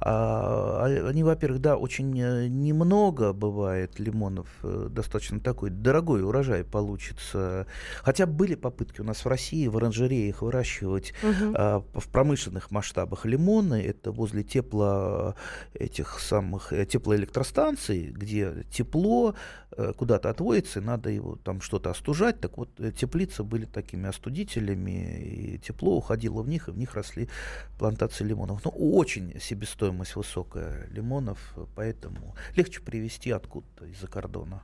а, 0.01 0.85
а, 0.85 1.07
они, 1.07 1.23
во-первых, 1.23 1.61
да, 1.61 1.77
очень 1.77 2.19
э, 2.19 2.47
немного 2.47 3.33
бывает 3.33 3.99
лимонов, 3.99 4.47
э, 4.63 4.87
достаточно 4.89 5.39
такой 5.39 5.69
дорогой 5.69 6.23
урожай 6.23 6.63
получится. 6.63 7.67
Хотя 8.01 8.25
были 8.25 8.55
попытки 8.55 9.01
у 9.01 9.03
нас 9.03 9.23
в 9.23 9.27
России 9.27 9.67
в 9.67 9.77
оранжереях 9.77 10.41
выращивать 10.41 11.13
а, 11.53 11.83
в 11.93 12.07
промышленных 12.09 12.71
масштабах 12.71 13.25
лимоны. 13.25 13.81
Это 13.81 14.11
возле 14.11 14.43
тепло 14.43 15.35
этих 15.73 16.19
самых 16.19 16.73
э, 16.73 16.85
теплоэлектростанций, 16.85 18.11
где 18.11 18.65
тепло 18.71 19.35
э, 19.71 19.93
куда-то 19.95 20.29
отводится, 20.29 20.79
и 20.79 20.83
надо 20.83 21.09
его 21.09 21.35
там 21.37 21.61
что-то 21.61 21.91
остужать. 21.91 22.39
Так 22.39 22.57
вот, 22.57 22.69
э, 22.79 22.91
теплицы 22.91 23.43
были 23.43 23.65
такими 23.65 24.07
остудителями, 24.09 25.21
и 25.21 25.57
тепло 25.59 25.95
уходило 25.95 26.41
в 26.41 26.49
них, 26.49 26.67
и 26.67 26.71
в 26.71 26.77
них 26.77 26.95
росли 26.95 27.29
плантации 27.77 28.23
лимонов. 28.23 28.63
Ну, 28.65 28.71
очень 28.71 29.39
себестоимость 29.85 30.15
высокая 30.15 30.87
лимонов, 30.91 31.53
поэтому 31.75 32.35
легче 32.55 32.81
привезти 32.81 33.31
откуда-то 33.31 33.85
из-за 33.85 34.07
кордона. 34.07 34.63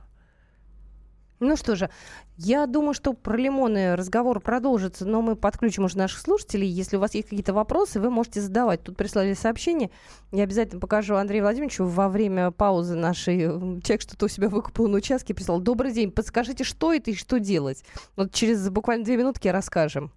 Ну 1.40 1.56
что 1.56 1.74
же, 1.74 1.90
я 2.36 2.66
думаю, 2.66 2.94
что 2.94 3.14
про 3.14 3.36
лимоны 3.36 3.96
разговор 3.96 4.38
продолжится, 4.38 5.04
но 5.04 5.22
мы 5.22 5.34
подключим 5.34 5.84
уже 5.84 5.98
наших 5.98 6.20
слушателей. 6.20 6.68
Если 6.68 6.96
у 6.96 7.00
вас 7.00 7.14
есть 7.14 7.28
какие-то 7.30 7.52
вопросы, 7.52 7.98
вы 7.98 8.10
можете 8.10 8.40
задавать. 8.40 8.84
Тут 8.84 8.96
прислали 8.96 9.34
сообщение. 9.34 9.90
Я 10.30 10.44
обязательно 10.44 10.80
покажу 10.80 11.16
Андрею 11.16 11.42
Владимировичу 11.42 11.84
во 11.84 12.08
время 12.08 12.52
паузы 12.52 12.94
нашей. 12.94 13.38
э, 13.38 13.80
Человек 13.82 14.02
что-то 14.02 14.26
у 14.26 14.28
себя 14.28 14.48
выкупил 14.48 14.86
на 14.86 14.98
участке, 14.98 15.34
прислал. 15.34 15.60
Добрый 15.60 15.92
день, 15.92 16.12
подскажите, 16.12 16.62
что 16.62 16.92
это 16.92 17.10
и 17.10 17.14
что 17.14 17.40
делать? 17.40 17.82
Вот 18.14 18.32
через 18.32 18.68
буквально 18.70 19.04
две 19.04 19.16
минутки 19.16 19.48
расскажем. 19.48 20.12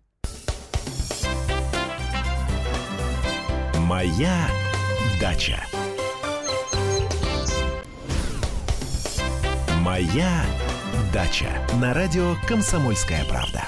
Моя 3.87 4.47
дача. 5.19 5.63
Моя 9.81 10.43
дача. 11.13 11.47
На 11.79 11.93
радио 11.93 12.35
«Комсомольская 12.47 13.23
правда». 13.25 13.63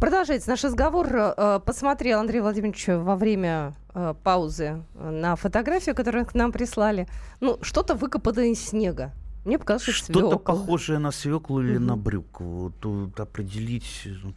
Продолжается 0.00 0.50
наш 0.50 0.64
разговор. 0.64 1.08
Э, 1.14 1.60
Посмотрел 1.64 2.18
Андрей 2.18 2.40
Владимирович 2.40 2.88
во 2.88 3.14
время 3.14 3.74
э, 3.94 4.14
паузы 4.24 4.82
на 4.94 5.36
фотографию, 5.36 5.94
которую 5.94 6.26
к 6.26 6.34
нам 6.34 6.50
прислали. 6.50 7.06
Ну, 7.40 7.58
что-то 7.62 7.94
выкопано 7.94 8.40
из 8.50 8.60
снега. 8.64 9.12
Мне 9.44 9.58
показалось, 9.58 9.84
что 9.96 10.12
Что-то 10.12 10.38
похожее 10.38 10.98
на 10.98 11.12
свеклу 11.12 11.60
или 11.62 11.78
на 11.78 11.94
Мгм. 11.94 12.02
брюкву. 12.02 12.72
Тут 12.80 13.18
определить 13.20 14.08
ну, 14.24 14.34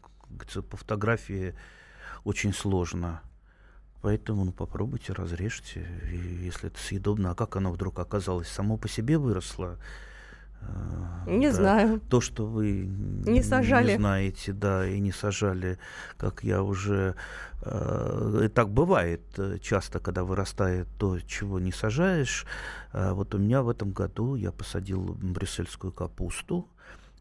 по 0.62 0.77
фотографии 0.77 1.55
очень 2.23 2.53
сложно. 2.53 3.21
Поэтому 4.06 4.46
ну, 4.46 4.52
попробуйте, 4.52 5.13
разрежьте, 5.13 5.84
и 6.12 6.46
если 6.46 6.68
это 6.68 6.80
съедобно. 6.80 7.32
А 7.32 7.34
как 7.34 7.56
оно 7.56 7.72
вдруг 7.72 7.98
оказалось? 7.98 8.48
Само 8.48 8.78
по 8.78 8.88
себе 8.88 9.18
выросло? 9.18 9.80
Э, 10.62 11.24
Не 11.26 11.48
да. 11.48 11.54
знаю. 11.56 12.00
То, 12.02 12.22
что 12.22 12.46
вы 12.46 12.86
Не 13.26 13.41
сажали. 13.41 13.94
не 13.94 13.98
знаете, 13.98 14.54
да, 14.54 14.88
и 14.88 15.00
не 15.00 15.12
сажали, 15.12 15.80
как 16.18 16.44
я 16.44 16.62
уже... 16.62 17.15
э, 17.63 18.41
и 18.46 18.48
так 18.48 18.70
бывает 18.70 19.24
э, 19.39 19.58
часто, 19.60 20.00
когда 20.00 20.24
вырастает 20.24 20.88
то, 21.00 21.20
чего 21.22 21.60
не 21.60 21.72
сажаешь. 21.72 22.46
Э, 22.94 23.12
вот 23.13 23.34
у 23.34 23.39
меня 23.39 23.63
в 23.63 23.70
этом 23.70 23.89
году 23.89 24.36
я 24.36 24.52
посадил 24.52 25.18
брюссельскую 25.20 25.91
капусту. 25.91 26.68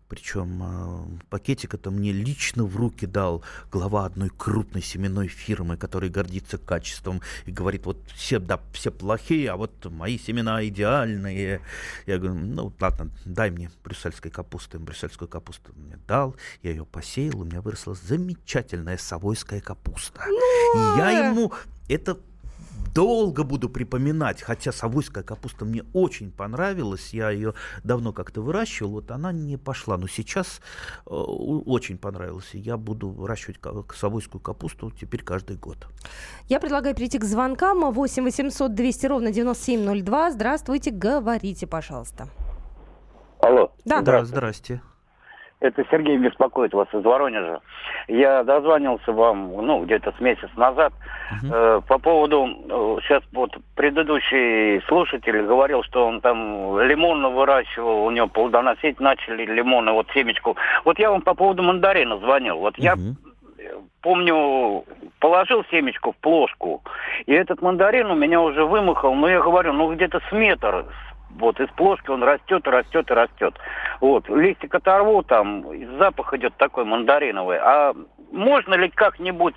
Причем 0.08 0.62
э, 0.62 1.18
пакетик 1.30 1.74
это 1.74 1.90
мне 1.90 2.12
лично 2.12 2.64
в 2.64 2.76
руки 2.76 3.06
дал 3.06 3.42
глава 3.72 4.04
одной 4.04 4.28
крупной 4.28 4.82
семенной 4.82 5.28
фирмы, 5.28 5.76
который 5.76 6.10
гордится 6.10 6.58
качеством 6.58 7.22
и 7.46 7.50
говорит, 7.50 7.86
вот 7.86 7.98
все, 8.14 8.38
да, 8.38 8.60
все 8.72 8.90
плохие, 8.90 9.50
а 9.50 9.56
вот 9.56 9.84
мои 9.86 10.18
семена 10.18 10.64
идеальные. 10.66 11.60
Я 12.06 12.18
говорю, 12.18 12.34
ну 12.34 12.72
ладно, 12.78 13.10
дай 13.24 13.50
мне 13.50 13.70
брюссельской 13.82 14.30
капусты. 14.30 14.78
Брюссельскую 14.78 15.28
капусту 15.28 15.72
мне 15.74 15.98
дал, 16.06 16.36
я 16.62 16.70
ее 16.70 16.84
посеял, 16.84 17.40
у 17.40 17.44
меня 17.44 17.62
выросла 17.62 17.94
замечательная 17.94 18.98
совойская 18.98 19.60
капуста. 19.60 20.22
И 20.26 20.98
я 20.98 21.28
ему 21.28 21.52
это 21.88 22.18
долго 22.94 23.42
буду 23.42 23.68
припоминать, 23.68 24.40
хотя 24.40 24.72
совойская 24.72 25.24
капуста 25.24 25.64
мне 25.64 25.84
очень 25.92 26.30
понравилась, 26.30 27.12
я 27.12 27.30
ее 27.30 27.54
давно 27.82 28.12
как-то 28.12 28.40
выращивал, 28.40 28.92
вот 28.92 29.10
она 29.10 29.32
не 29.32 29.56
пошла, 29.56 29.96
но 29.98 30.06
сейчас 30.06 30.60
э, 31.06 31.10
очень 31.10 31.98
понравилась, 31.98 32.50
и 32.52 32.58
я 32.58 32.76
буду 32.76 33.08
выращивать 33.08 33.58
совойскую 33.94 34.40
капусту 34.40 34.90
теперь 34.90 35.22
каждый 35.22 35.56
год. 35.56 35.88
Я 36.48 36.60
предлагаю 36.60 36.94
перейти 36.94 37.18
к 37.18 37.24
звонкам. 37.24 37.90
8 37.90 38.24
800 38.24 38.74
200 38.74 39.06
ровно 39.06 39.32
9702. 39.32 40.30
Здравствуйте, 40.32 40.90
говорите, 40.90 41.66
пожалуйста. 41.66 42.28
Алло. 43.40 43.72
Да. 43.84 44.00
Да, 44.00 44.24
здрасте. 44.24 44.80
Это 45.60 45.84
Сергей 45.90 46.18
беспокоит 46.18 46.74
вас 46.74 46.88
из 46.92 47.02
Воронежа. 47.02 47.60
Я 48.08 48.44
дозвонился 48.44 49.12
вам, 49.12 49.52
ну, 49.64 49.84
где-то 49.84 50.12
с 50.16 50.20
месяц 50.20 50.50
назад 50.56 50.92
Мгм. 51.30 51.52
э, 51.52 51.80
по 51.88 51.98
поводу, 51.98 52.46
сейчас 53.02 53.22
вот 53.32 53.56
предыдущий 53.74 54.82
слушатель 54.82 55.42
говорил, 55.42 55.82
что 55.84 56.06
он 56.06 56.20
там 56.20 56.78
лимон 56.80 57.34
выращивал, 57.34 58.04
у 58.04 58.10
него 58.10 58.26
плодоносить 58.26 59.00
начали 59.00 59.46
лимоны, 59.46 59.92
вот 59.92 60.06
семечку. 60.12 60.56
Вот 60.84 60.98
я 60.98 61.10
вам 61.10 61.22
по 61.22 61.34
поводу 61.34 61.62
мандарина 61.62 62.18
звонил. 62.18 62.58
Вот 62.58 62.76
я 62.76 62.96
Мгм. 62.96 63.16
помню, 64.02 64.84
положил 65.20 65.64
семечку 65.70 66.12
в 66.12 66.16
плошку, 66.16 66.82
и 67.24 67.32
этот 67.32 67.62
мандарин 67.62 68.10
у 68.10 68.14
меня 68.14 68.40
уже 68.40 68.64
вымахал, 68.66 69.14
но 69.14 69.28
я 69.28 69.40
говорю, 69.40 69.72
ну 69.72 69.94
где-то 69.94 70.20
с 70.28 70.32
метр, 70.32 70.84
вот 71.38 71.60
из 71.60 71.68
плошки 71.70 72.10
он 72.10 72.22
растет, 72.22 72.66
растет, 72.66 73.10
и 73.10 73.14
растет. 73.14 73.54
Вот, 74.00 74.28
листик 74.28 74.74
оторву, 74.74 75.22
там, 75.22 75.64
запах 75.98 76.34
идет 76.34 76.56
такой 76.56 76.84
мандариновый. 76.84 77.58
А 77.58 77.92
можно 78.32 78.74
ли 78.74 78.88
как-нибудь, 78.88 79.56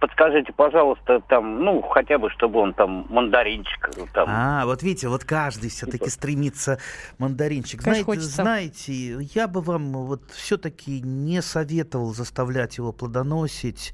подскажите, 0.00 0.52
пожалуйста, 0.52 1.20
там, 1.28 1.64
ну, 1.64 1.82
хотя 1.82 2.18
бы, 2.18 2.30
чтобы 2.30 2.60
он 2.60 2.74
там 2.74 3.06
мандаринчик 3.08 3.90
там... 4.12 4.28
А, 4.28 4.64
вот 4.64 4.82
видите, 4.82 5.08
вот 5.08 5.24
каждый 5.24 5.70
все-таки 5.70 6.08
стремится 6.10 6.78
мандаринчик. 7.18 7.82
Конечно, 7.82 8.04
знаете, 8.04 8.20
хочется. 8.20 8.42
знаете, 8.42 9.28
я 9.34 9.48
бы 9.48 9.60
вам 9.60 9.92
вот 9.92 10.30
все-таки 10.30 11.00
не 11.00 11.42
советовал 11.42 12.14
заставлять 12.14 12.78
его 12.78 12.92
плодоносить. 12.92 13.92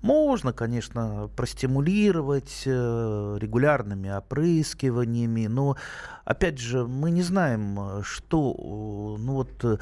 Можно, 0.00 0.52
конечно, 0.52 1.28
простимулировать 1.36 2.62
э, 2.66 3.38
регулярными 3.40 4.10
опрыскиваниями, 4.10 5.46
но, 5.46 5.76
опять 6.24 6.58
же, 6.58 6.86
мы 6.86 7.10
не 7.10 7.22
знаем, 7.22 7.78
э, 7.78 8.02
что, 8.02 8.54
э, 8.56 9.22
ну 9.22 9.34
вот, 9.34 9.80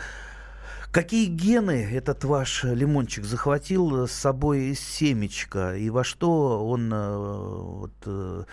Какие 0.92 1.26
гены 1.26 1.88
этот 1.92 2.24
ваш 2.24 2.64
лимончик 2.64 3.24
захватил 3.24 4.08
с 4.08 4.10
собой 4.10 4.70
из 4.70 4.80
семечка 4.80 5.76
и 5.76 5.88
во 5.88 6.02
что 6.02 6.68
он, 6.68 6.92
э, 6.92 7.16
вот, 7.16 7.92
э, 8.06 8.44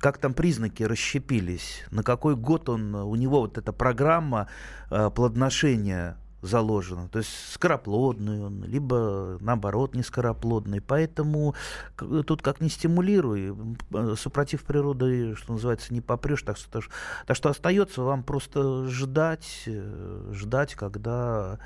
как 0.00 0.18
там 0.18 0.34
признаки 0.34 0.82
расщепились, 0.82 1.84
на 1.92 2.02
какой 2.02 2.34
год 2.34 2.68
он, 2.68 2.96
э, 2.96 3.04
у 3.04 3.14
него 3.14 3.42
вот 3.42 3.56
эта 3.56 3.72
программа 3.72 4.48
плодоношения 4.88 6.16
заложена, 6.44 7.08
то 7.08 7.18
есть 7.18 7.30
скороплодный 7.52 8.44
он, 8.44 8.64
либо 8.64 9.38
наоборот 9.40 9.94
не 9.94 10.02
скороплодный, 10.02 10.80
поэтому 10.80 11.54
тут 11.96 12.42
как 12.42 12.60
не 12.60 12.68
стимулируй, 12.68 13.56
э, 13.92 14.14
супротив 14.16 14.64
природы, 14.64 15.34
что 15.36 15.54
называется, 15.54 15.92
не 15.94 16.00
попрешь, 16.00 16.42
так 16.42 16.56
что, 16.56 16.82
так 17.26 17.36
что 17.36 17.48
остается 17.48 18.02
вам 18.02 18.22
просто 18.22 18.86
ждать, 18.88 19.62
э, 19.66 20.30
ждать, 20.32 20.74
когда 20.74 21.58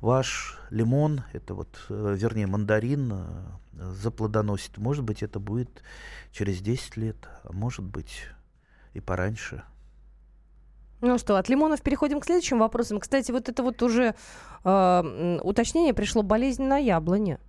ваш 0.00 0.58
лимон, 0.70 1.22
это 1.32 1.54
вот, 1.54 1.68
э, 1.88 2.16
вернее, 2.18 2.46
мандарин 2.46 3.12
заплодоносит. 3.72 4.78
Может 4.78 5.04
быть, 5.04 5.22
это 5.22 5.38
будет 5.38 5.82
через 6.32 6.60
10 6.60 6.96
лет, 6.96 7.16
а 7.42 7.52
может 7.52 7.84
быть 7.84 8.22
и 8.94 9.00
пораньше. 9.00 9.64
Ну 11.04 11.18
что, 11.18 11.36
от 11.36 11.50
лимонов 11.50 11.82
переходим 11.82 12.18
к 12.18 12.24
следующим 12.24 12.58
вопросам. 12.58 12.98
Кстати, 12.98 13.30
вот 13.30 13.50
это 13.50 13.62
вот 13.62 13.82
уже 13.82 14.14
э, 14.64 15.38
уточнение 15.42 15.92
пришло 15.92 16.22
болезнь 16.22 16.62
на 16.62 16.78
яблоне. 16.78 17.40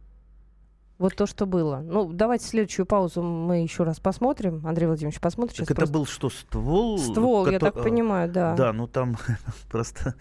Вот 0.97 1.15
то, 1.15 1.25
что 1.25 1.45
было. 1.45 1.77
Ну, 1.77 2.11
давайте 2.11 2.45
следующую 2.45 2.85
паузу 2.85 3.21
мы 3.21 3.63
еще 3.63 3.83
раз 3.83 4.01
посмотрим. 4.01 4.61
Андрей 4.67 4.87
Владимирович, 4.87 5.21
посмотрим. 5.21 5.55
Так 5.59 5.71
это 5.71 5.75
просто. 5.75 5.93
был 5.93 6.05
что, 6.05 6.29
ствол? 6.29 6.97
Ствол, 6.97 7.47
я 7.47 7.53
кото- 7.59 7.71
так 7.71 7.83
понимаю, 7.83 8.29
да. 8.29 8.55
Да, 8.55 8.73
ну 8.73 8.87
там 8.87 9.15
просто 9.71 10.15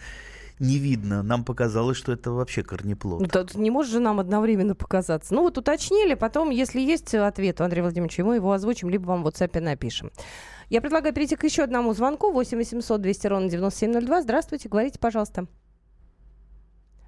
не 0.60 0.78
видно. 0.78 1.24
Нам 1.24 1.44
показалось, 1.44 1.96
что 1.96 2.12
это 2.12 2.30
вообще 2.30 2.62
корнеплод. 2.62 3.20
Ну, 3.20 3.26
тут 3.26 3.56
не 3.56 3.70
может 3.70 3.90
же 3.92 3.98
нам 3.98 4.20
одновременно 4.20 4.76
показаться. 4.76 5.34
Ну, 5.34 5.42
вот 5.42 5.58
уточнили, 5.58 6.14
потом, 6.14 6.50
если 6.50 6.80
есть 6.80 7.14
ответ 7.16 7.60
у 7.60 7.64
Андрея 7.64 7.82
Владимировича, 7.82 8.22
мы 8.22 8.36
его 8.36 8.52
озвучим, 8.52 8.90
либо 8.90 9.06
вам 9.06 9.24
в 9.24 9.26
WhatsApp 9.26 9.58
напишем. 9.60 10.12
Я 10.74 10.80
предлагаю 10.80 11.14
перейти 11.14 11.36
к 11.36 11.44
еще 11.44 11.62
одному 11.62 11.92
звонку. 11.92 12.32
8 12.32 12.58
800 12.58 13.00
200 13.00 13.26
ровно 13.28 13.48
9702. 13.48 14.22
Здравствуйте, 14.22 14.68
говорите, 14.68 14.98
пожалуйста. 14.98 15.46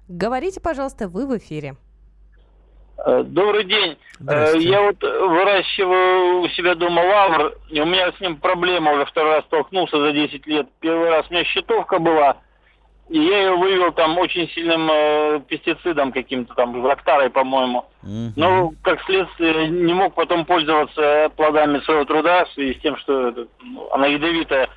Говорите, 0.07 0.61
пожалуйста, 0.61 1.09
вы 1.09 1.27
в 1.27 1.37
эфире. 1.37 1.75
Э, 3.05 3.23
добрый 3.23 3.65
день. 3.65 3.97
Э, 4.25 4.53
я 4.57 4.83
вот 4.83 5.03
выращиваю 5.03 6.43
у 6.43 6.47
себя 6.47 6.75
дома 6.75 7.01
лавр, 7.01 7.57
и 7.69 7.81
у 7.81 7.85
меня 7.85 8.09
с 8.13 8.21
ним 8.21 8.37
проблема 8.37 8.93
уже 8.93 9.05
второй 9.05 9.33
раз 9.33 9.43
столкнулся 9.47 9.99
за 9.99 10.13
10 10.13 10.47
лет. 10.47 10.69
Первый 10.79 11.09
раз 11.09 11.25
у 11.29 11.33
меня 11.33 11.43
щитовка 11.43 11.99
была, 11.99 12.37
и 13.09 13.19
я 13.19 13.43
ее 13.43 13.55
вывел 13.55 13.93
там 13.93 14.17
очень 14.17 14.49
сильным 14.49 14.89
э, 14.91 15.39
пестицидом 15.47 16.11
каким-то 16.11 16.53
там, 16.55 16.81
Зактарой, 16.81 17.29
по-моему. 17.29 17.85
Угу. 18.03 18.33
Но, 18.35 18.73
как 18.83 19.01
следствие, 19.03 19.69
не 19.69 19.93
мог 19.93 20.13
потом 20.13 20.45
пользоваться 20.45 21.31
плодами 21.37 21.79
своего 21.79 22.03
труда 22.03 22.45
в 22.45 22.51
связи 22.51 22.73
с 22.73 22.81
тем, 22.81 22.97
что 22.97 23.47
ну, 23.61 23.89
она 23.93 24.07
ядовитая. 24.07 24.67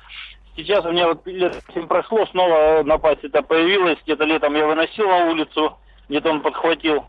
Сейчас 0.55 0.85
у 0.85 0.91
меня 0.91 1.07
вот 1.07 1.25
лет 1.27 1.61
7 1.73 1.87
прошло, 1.87 2.25
снова 2.27 2.83
напасть 2.83 3.23
это 3.23 3.41
появилась. 3.41 3.97
Где-то 4.03 4.23
летом 4.23 4.55
я 4.55 4.65
выносил 4.65 5.07
на 5.07 5.25
улицу, 5.29 5.77
где-то 6.07 6.29
он 6.29 6.41
подхватил. 6.41 7.05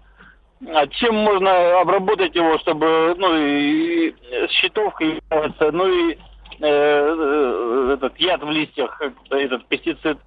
А 0.74 0.86
чем 0.88 1.16
можно 1.16 1.80
обработать 1.80 2.34
его, 2.34 2.58
чтобы, 2.58 3.14
ну, 3.16 3.36
и 3.36 4.14
щитовкой, 4.48 5.20
ну 5.60 5.88
и 5.88 6.12
э, 6.12 6.16
э, 6.60 7.94
этот 7.94 8.18
яд 8.18 8.42
в 8.42 8.50
листьях, 8.50 9.00
этот 9.30 9.66
пестицид 9.66 10.18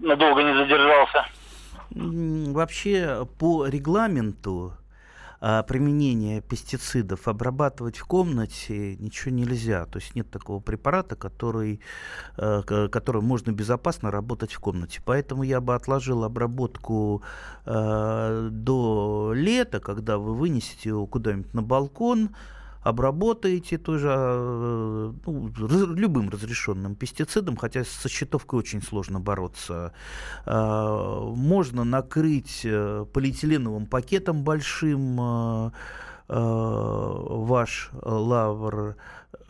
надолго 0.00 0.42
не 0.42 0.54
задержался? 0.54 1.26
Вообще, 1.90 3.26
по 3.38 3.66
регламенту 3.66 4.74
а, 5.40 5.62
применения 5.62 6.40
пестицидов 6.40 7.28
обрабатывать 7.28 7.96
в 7.98 8.04
комнате 8.06 8.96
ничего 8.96 9.34
нельзя. 9.34 9.86
То 9.86 9.98
есть 9.98 10.14
нет 10.16 10.30
такого 10.30 10.60
препарата, 10.60 11.14
который, 11.14 11.80
а, 12.36 12.62
который 12.62 13.22
можно 13.22 13.52
безопасно 13.52 14.10
работать 14.10 14.52
в 14.52 14.58
комнате. 14.58 15.00
Поэтому 15.04 15.44
я 15.44 15.60
бы 15.60 15.74
отложил 15.74 16.24
обработку 16.24 17.22
а, 17.64 18.48
до 18.50 19.32
лета, 19.34 19.78
когда 19.80 20.18
вы 20.18 20.34
вынесете 20.34 20.90
его 20.90 21.06
куда-нибудь 21.06 21.54
на 21.54 21.62
балкон, 21.62 22.30
обработаете 22.82 23.78
тоже 23.78 24.14
э, 24.16 25.12
ну, 25.26 25.48
любым 25.94 26.30
разрешенным 26.30 26.94
пестицидом, 26.94 27.56
хотя 27.56 27.84
со 27.84 28.08
щитовкой 28.08 28.60
очень 28.60 28.82
сложно 28.82 29.20
бороться. 29.20 29.92
А, 30.46 31.20
можно 31.34 31.84
накрыть 31.84 32.62
э, 32.64 33.04
полиэтиленовым 33.12 33.86
пакетом 33.86 34.44
большим 34.44 35.20
э, 35.20 35.70
ваш 36.28 37.90
лавр, 38.02 38.96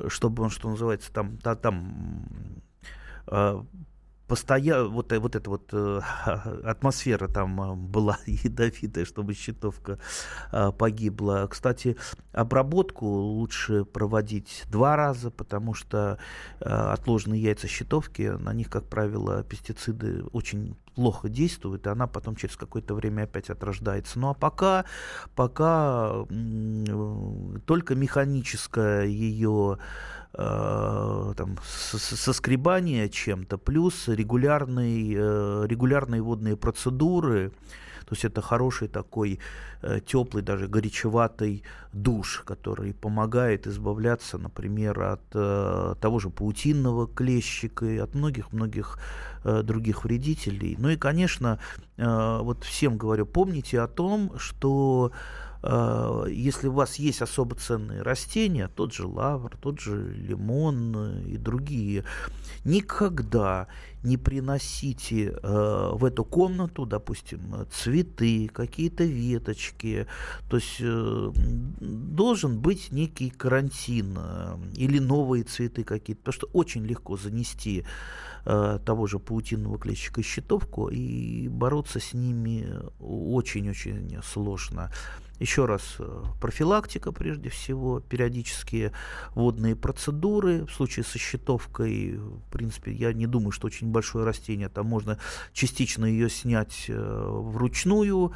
чтобы 0.07 0.45
он, 0.45 0.51
что 0.51 0.71
называется, 0.71 1.13
там, 1.13 1.39
там 1.39 2.63
постоянно 4.29 4.89
вот, 4.89 5.13
вот 5.13 5.37
эта 5.37 5.51
вот 5.51 5.71
э, 5.73 6.01
атмосфера 6.65 7.27
там 7.29 7.61
э, 7.61 7.75
была 7.75 8.19
ядовитая, 8.27 9.05
чтобы 9.05 9.35
щитовка 9.35 9.99
э, 10.53 10.71
погибла. 10.73 11.49
Кстати, 11.51 11.97
обработку 12.33 13.07
лучше 13.07 13.85
проводить 13.85 14.65
два 14.71 14.97
раза, 14.97 15.31
потому 15.31 15.75
что 15.75 16.19
э, 16.61 16.69
отложенные 16.69 17.43
яйца 17.43 17.67
щитовки, 17.67 18.23
на 18.23 18.53
них, 18.53 18.69
как 18.71 18.85
правило, 18.85 19.43
пестициды 19.43 20.23
очень 20.33 20.77
плохо 20.99 21.29
действуют, 21.29 21.87
и 21.87 21.91
она 21.91 22.09
потом 22.09 22.35
через 22.35 22.57
какое-то 22.57 22.95
время 22.97 23.23
опять 23.23 23.51
отрождается. 23.51 24.19
Ну 24.19 24.31
а 24.31 24.35
пока, 24.35 24.85
пока 25.37 26.27
э, 26.29 27.59
только 27.67 27.95
механическое 27.95 29.05
ее 29.05 29.79
э, 30.35 31.35
там, 31.37 31.57
соскребание 31.63 33.09
чем-то, 33.09 33.59
плюс 33.59 34.09
регулярные, 34.09 35.15
э, 35.17 35.67
регулярные 35.69 36.21
водные 36.21 36.57
процедуры, 36.57 37.53
то 38.09 38.15
есть 38.15 38.25
это 38.25 38.41
хороший 38.41 38.89
такой 38.89 39.39
э, 39.83 40.01
теплый, 40.01 40.43
даже 40.43 40.67
горячеватый 40.67 41.63
душ, 41.93 42.43
который 42.47 42.95
помогает 42.95 43.67
избавляться, 43.67 44.39
например, 44.39 44.99
от 45.03 45.21
э, 45.35 45.95
того 46.01 46.19
же 46.19 46.31
паутинного 46.31 47.07
клещика 47.07 47.85
и 47.85 47.99
от 47.99 48.15
многих-многих 48.15 48.99
э, 49.45 49.63
других 49.63 50.05
вредителей. 50.05 50.75
Ну 50.79 50.89
и, 50.89 50.97
конечно, 50.97 51.59
вот 51.99 52.65
всем 52.65 52.97
говорю, 52.97 53.27
помните 53.27 53.81
о 53.81 53.89
том, 53.89 54.39
что 54.39 55.11
если 55.63 56.69
у 56.69 56.73
вас 56.73 56.97
есть 56.97 57.21
особо 57.21 57.57
ценные 57.57 58.03
растения, 58.03 58.69
тот 58.69 58.93
же 58.93 59.07
лавр, 59.07 59.57
тот 59.61 59.81
же 59.81 60.13
лимон 60.15 60.95
э, 60.97 61.23
и 61.31 61.37
другие, 61.37 62.05
никогда 62.65 63.67
не 64.05 64.17
приносите 64.17 65.31
э, 65.31 65.91
в 65.95 66.05
эту 66.05 66.25
комнату, 66.25 66.87
допустим, 66.87 67.67
цветы, 67.73 68.49
какие-то 68.49 69.03
веточки. 69.03 70.07
То 70.49 70.59
есть 70.59 70.77
э, 70.79 71.33
должен 71.81 72.61
быть 72.61 72.93
некий 72.93 73.31
карантин 73.31 74.17
или 74.75 75.01
новые 75.01 75.43
цветы 75.43 75.83
какие-то, 75.83 76.21
потому 76.23 76.35
что 76.35 76.47
очень 76.53 76.85
легко 76.85 77.17
занести 77.17 77.85
того 78.45 79.07
же 79.07 79.19
паутинного 79.19 79.79
клещика 79.79 80.23
щитовку, 80.23 80.89
и 80.89 81.49
бороться 81.49 82.01
с 82.01 82.15
ними 82.15 82.67
очень-очень 82.99 84.21
сложно. 84.25 84.91
Еще 85.39 85.67
раз, 85.67 85.97
э, 85.99 86.23
профилактика 86.41 87.13
прежде 87.13 87.49
всего, 87.49 88.01
периодические 88.01 88.93
водные 89.35 89.77
процедуры. 89.77 90.67
В 90.67 90.73
случае 90.73 91.05
со 91.05 91.19
щитовкой, 91.19 92.17
в 92.17 92.51
принципе, 92.51 92.93
я 92.93 93.13
не 93.13 93.27
думаю, 93.27 93.53
что 93.53 93.69
очень 93.69 93.89
большое 93.89 94.25
растение, 94.25 94.69
там 94.69 94.87
можно 94.87 95.19
частично 95.53 96.07
ее 96.07 96.29
снять 96.29 96.87
э, 96.89 97.29
вручную 97.31 98.33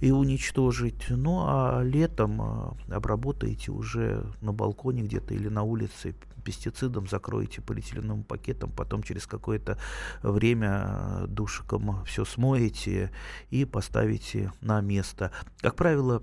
и 0.00 0.10
уничтожить. 0.10 1.06
Ну 1.10 1.44
а 1.46 1.82
летом 1.82 2.40
э, 2.88 2.94
обработаете 2.94 3.70
уже 3.70 4.24
на 4.40 4.52
балконе 4.52 5.02
где-то 5.02 5.34
или 5.34 5.48
на 5.48 5.62
улице 5.62 6.16
пестицидом, 6.40 7.06
закроете 7.06 7.60
полиэтиленовым 7.60 8.24
пакетом, 8.24 8.72
потом 8.72 9.02
через 9.02 9.26
какое-то 9.26 9.78
время 10.22 11.26
душиком 11.28 12.02
все 12.06 12.24
смоете 12.24 13.12
и 13.50 13.64
поставите 13.64 14.52
на 14.62 14.80
место. 14.80 15.30
Как 15.60 15.76
правило, 15.76 16.22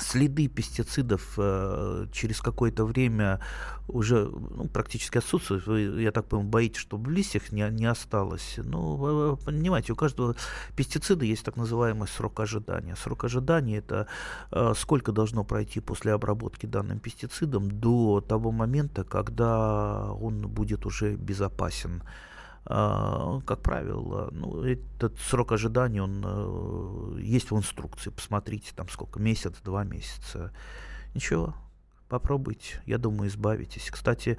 следы 0.00 0.48
пестицидов 0.48 1.34
э, 1.36 2.06
через 2.12 2.40
какое-то 2.40 2.84
время 2.84 3.40
уже 3.88 4.26
ну, 4.26 4.68
практически 4.68 5.18
отсутствуют. 5.18 5.66
Вы, 5.66 6.02
я 6.02 6.12
так 6.12 6.26
понимаю, 6.26 6.50
боитесь, 6.50 6.80
чтобы 6.80 7.10
в 7.10 7.12
листьях 7.12 7.52
не, 7.52 7.68
не 7.70 7.86
осталось. 7.86 8.54
Ну, 8.58 8.96
вы, 8.96 9.30
вы 9.30 9.36
понимаете, 9.36 9.92
у 9.92 9.96
каждого 9.96 10.36
пестицида 10.76 11.24
есть 11.24 11.44
так 11.44 11.56
называемый 11.56 12.08
срок 12.08 12.40
ожидания. 12.40 12.96
Срок 12.96 13.24
ожидания 13.24 13.78
это 13.78 14.06
э, 14.50 14.74
сколько 14.76 15.12
должно 15.12 15.44
пройти 15.44 15.80
после 15.80 16.12
обработки 16.12 16.66
данным 16.66 16.98
пестицидом 16.98 17.70
до 17.70 18.20
того 18.20 18.52
момента, 18.52 19.04
когда 19.04 20.12
он 20.12 20.48
будет 20.48 20.86
уже 20.86 21.16
безопасен. 21.16 22.02
А, 22.66 23.40
как 23.46 23.62
правило, 23.62 24.28
ну, 24.32 24.62
этот 24.62 25.18
срок 25.18 25.52
ожидания, 25.52 26.02
он 26.02 26.22
э, 26.24 27.20
есть 27.20 27.50
в 27.50 27.56
инструкции. 27.56 28.10
Посмотрите, 28.10 28.72
там 28.76 28.88
сколько, 28.88 29.18
месяц, 29.18 29.54
два 29.64 29.82
месяца. 29.82 30.52
Ничего, 31.14 31.54
попробуйте, 32.08 32.82
я 32.86 32.98
думаю, 32.98 33.30
избавитесь. 33.30 33.90
Кстати, 33.90 34.36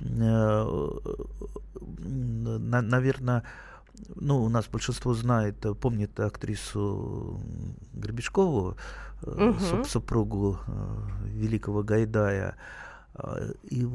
э, 0.00 0.98
наверное, 1.80 3.42
ну, 4.14 4.42
у 4.42 4.48
нас 4.48 4.66
большинство 4.66 5.12
знает, 5.12 5.66
помнит 5.80 6.18
актрису 6.20 7.40
Гребешкову, 7.92 8.76
угу. 9.22 9.84
супругу 9.84 10.58
великого 11.24 11.82
Гайдая. 11.82 12.56
И 13.62 13.86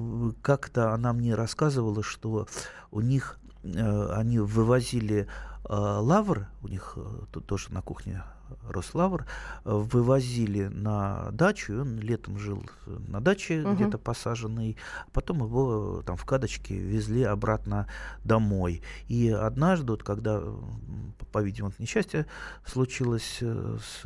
как-то 0.42 0.94
она 0.94 1.12
мне 1.12 1.36
рассказывала, 1.36 2.04
что 2.04 2.48
у 2.92 3.02
них 3.02 3.38
Э, 3.40 3.49
они 3.64 4.40
вывозили 4.40 5.28
э, 5.64 5.74
лавр, 5.74 6.48
у 6.62 6.68
них 6.68 6.94
э, 6.96 7.06
тут 7.32 7.46
тоже 7.46 7.72
на 7.74 7.82
кухне 7.82 8.24
рос 8.68 8.96
лавр, 8.96 9.26
вывозили 9.64 10.68
на 10.68 11.30
дачу, 11.32 11.82
он 11.82 12.00
летом 12.00 12.40
жил 12.40 12.64
на 12.88 13.22
даче, 13.22 13.62
угу. 13.62 13.76
где-то 13.76 13.98
посаженный, 13.98 14.78
потом 15.14 15.44
его 15.44 16.02
там 16.06 16.18
в 16.18 16.26
кадочке 16.26 16.76
везли 16.76 17.24
обратно 17.24 17.88
домой. 18.24 18.82
И 19.08 19.30
однажды, 19.30 19.92
вот, 19.92 20.04
когда, 20.04 20.42
по-видимому, 21.32 21.74
несчастье 21.78 22.26
случилось 22.66 23.40
с 23.42 24.02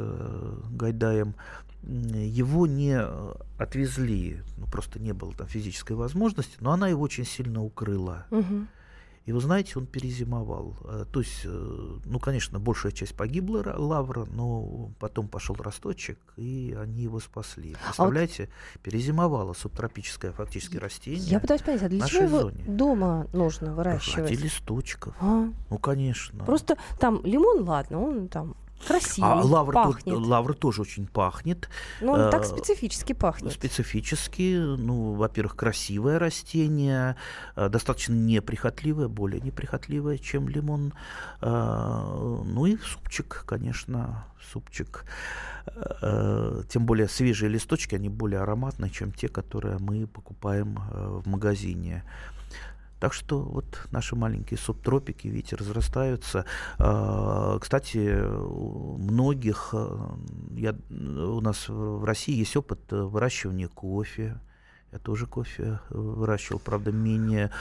Гайдаем, 0.71 1.35
его 1.83 2.65
не 2.65 2.97
отвезли, 3.57 4.41
ну, 4.57 4.67
просто 4.67 4.99
не 4.99 5.13
было 5.13 5.33
там 5.33 5.47
физической 5.47 5.93
возможности, 5.93 6.57
но 6.61 6.71
она 6.71 6.87
его 6.87 7.01
очень 7.01 7.25
сильно 7.25 7.63
укрыла. 7.63 8.25
Угу. 8.31 8.67
И 9.25 9.31
вы 9.31 9.39
знаете, 9.39 9.73
он 9.77 9.85
перезимовал. 9.85 10.75
Э, 10.83 11.05
то 11.09 11.21
есть, 11.21 11.41
э, 11.45 11.97
ну, 12.05 12.19
конечно, 12.19 12.59
большая 12.59 12.91
часть 12.91 13.15
погибла 13.15 13.63
лавра, 13.77 14.25
но 14.25 14.91
потом 14.99 15.29
пошел 15.29 15.55
росточек, 15.55 16.19
и 16.35 16.75
они 16.77 17.03
его 17.03 17.19
спасли. 17.21 17.75
Представляете, 17.85 18.43
а 18.43 18.47
вот 18.47 18.81
перезимовало 18.81 19.53
субтропическое 19.53 20.33
фактически 20.33 20.77
растение. 20.77 21.23
Я 21.23 21.39
пытаюсь 21.39 21.61
понять, 21.61 21.83
а 21.83 21.89
для 21.89 22.05
чего 22.05 22.23
его 22.23 22.39
зоне. 22.41 22.63
дома 22.67 23.27
нужно 23.31 23.73
выращивать? 23.73 24.29
Ради 24.29 24.41
листочков. 24.41 25.15
А? 25.21 25.47
Ну, 25.69 25.77
конечно. 25.77 26.43
Просто 26.43 26.77
там 26.99 27.21
лимон, 27.23 27.63
ладно, 27.63 28.01
он 28.01 28.27
там 28.27 28.55
Красивый, 28.87 29.31
А 29.31 29.35
лавр, 29.41 29.73
тут- 29.73 29.83
пахнет. 29.95 30.15
лавр 30.17 30.53
тоже 30.55 30.81
очень 30.81 31.07
пахнет. 31.07 31.69
Ну, 32.01 32.11
он 32.13 32.29
так 32.31 32.41
э, 32.41 32.45
специфически 32.45 33.13
пахнет. 33.13 33.53
Специфически, 33.53 34.55
ну, 34.57 35.13
во-первых, 35.13 35.55
красивое 35.55 36.19
растение, 36.19 37.15
э, 37.55 37.69
достаточно 37.69 38.13
неприхотливое, 38.13 39.07
более 39.07 39.41
неприхотливое, 39.41 40.17
чем 40.17 40.49
лимон. 40.49 40.93
Э, 41.41 42.39
Ну 42.45 42.65
и 42.65 42.77
супчик, 42.77 43.43
конечно, 43.45 44.25
супчик. 44.51 45.05
Э, 46.01 46.63
Тем 46.69 46.85
более 46.85 47.07
свежие 47.07 47.49
листочки, 47.49 47.95
они 47.95 48.09
более 48.09 48.41
ароматные, 48.41 48.89
чем 48.91 49.11
те, 49.11 49.27
которые 49.29 49.77
мы 49.79 50.07
покупаем 50.07 50.79
в 50.91 51.27
магазине. 51.27 52.03
Так 53.03 53.11
что 53.11 53.39
вот 53.41 53.65
наши 53.91 54.15
маленькие 54.15 54.57
субтропики, 54.57 55.27
видите, 55.27 55.57
разрастаются. 55.57 56.45
А, 56.79 57.59
Кстати, 57.59 58.17
у 58.25 58.97
многих, 58.97 59.71
э, 59.73 59.97
я, 60.51 60.73
у 60.89 61.41
нас 61.41 61.67
в 61.67 62.05
России 62.05 62.33
есть 62.33 62.55
опыт 62.55 62.79
э, 62.91 62.95
выращивания 62.95 63.67
кофе. 63.67 64.39
Я 64.93 64.99
тоже 64.99 65.25
кофе 65.25 65.81
выращивал, 65.89 66.61
правда, 66.61 66.93
менее 66.93 67.51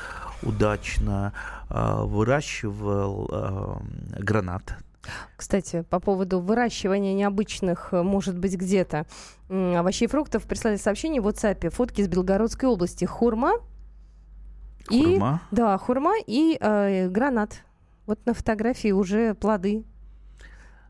удачно. 0.45 1.33
А, 1.69 2.05
Выращивал 2.05 3.29
а, 3.33 3.83
гранат. 4.21 4.77
Кстати, 5.37 5.85
по 5.91 5.99
поводу 5.99 6.39
выращивания 6.39 7.15
необычных, 7.15 7.89
э, 7.91 8.03
может 8.05 8.39
быть, 8.39 8.55
где-то 8.55 9.07
овощей 9.49 10.05
и 10.05 10.09
фруктов, 10.09 10.45
прислали 10.45 10.77
сообщение 10.77 11.21
в 11.21 11.27
WhatsApp. 11.27 11.69
Фотки 11.71 12.01
из 12.01 12.07
Белгородской 12.07 12.69
области. 12.69 13.07
Хурма. 13.07 13.55
И, 14.91 15.03
Хурма. 15.03 15.43
да, 15.51 15.79
хурма 15.79 16.15
и 16.27 16.57
э, 16.61 17.09
гранат. 17.09 17.63
Вот 18.07 18.25
на 18.27 18.35
фотографии 18.35 18.91
уже 18.91 19.35
плоды. 19.35 19.85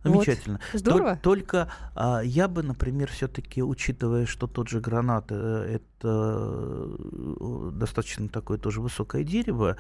Вот. 0.05 0.15
Замечательно. 0.25 0.59
Тол- 0.73 0.79
Здорово. 0.79 1.19
Только 1.23 1.69
а, 1.95 2.23
я 2.23 2.49
бы, 2.49 2.63
например, 2.63 3.11
все-таки, 3.11 3.63
учитывая, 3.63 4.27
что 4.27 4.47
тот 4.47 4.69
же 4.69 4.81
гранат 4.81 5.27
э, 5.31 5.77
это 5.77 6.89
э, 6.89 7.71
достаточно 7.75 8.29
такое 8.29 8.59
тоже 8.59 8.81
высокое 8.81 9.23
дерево, 9.23 9.77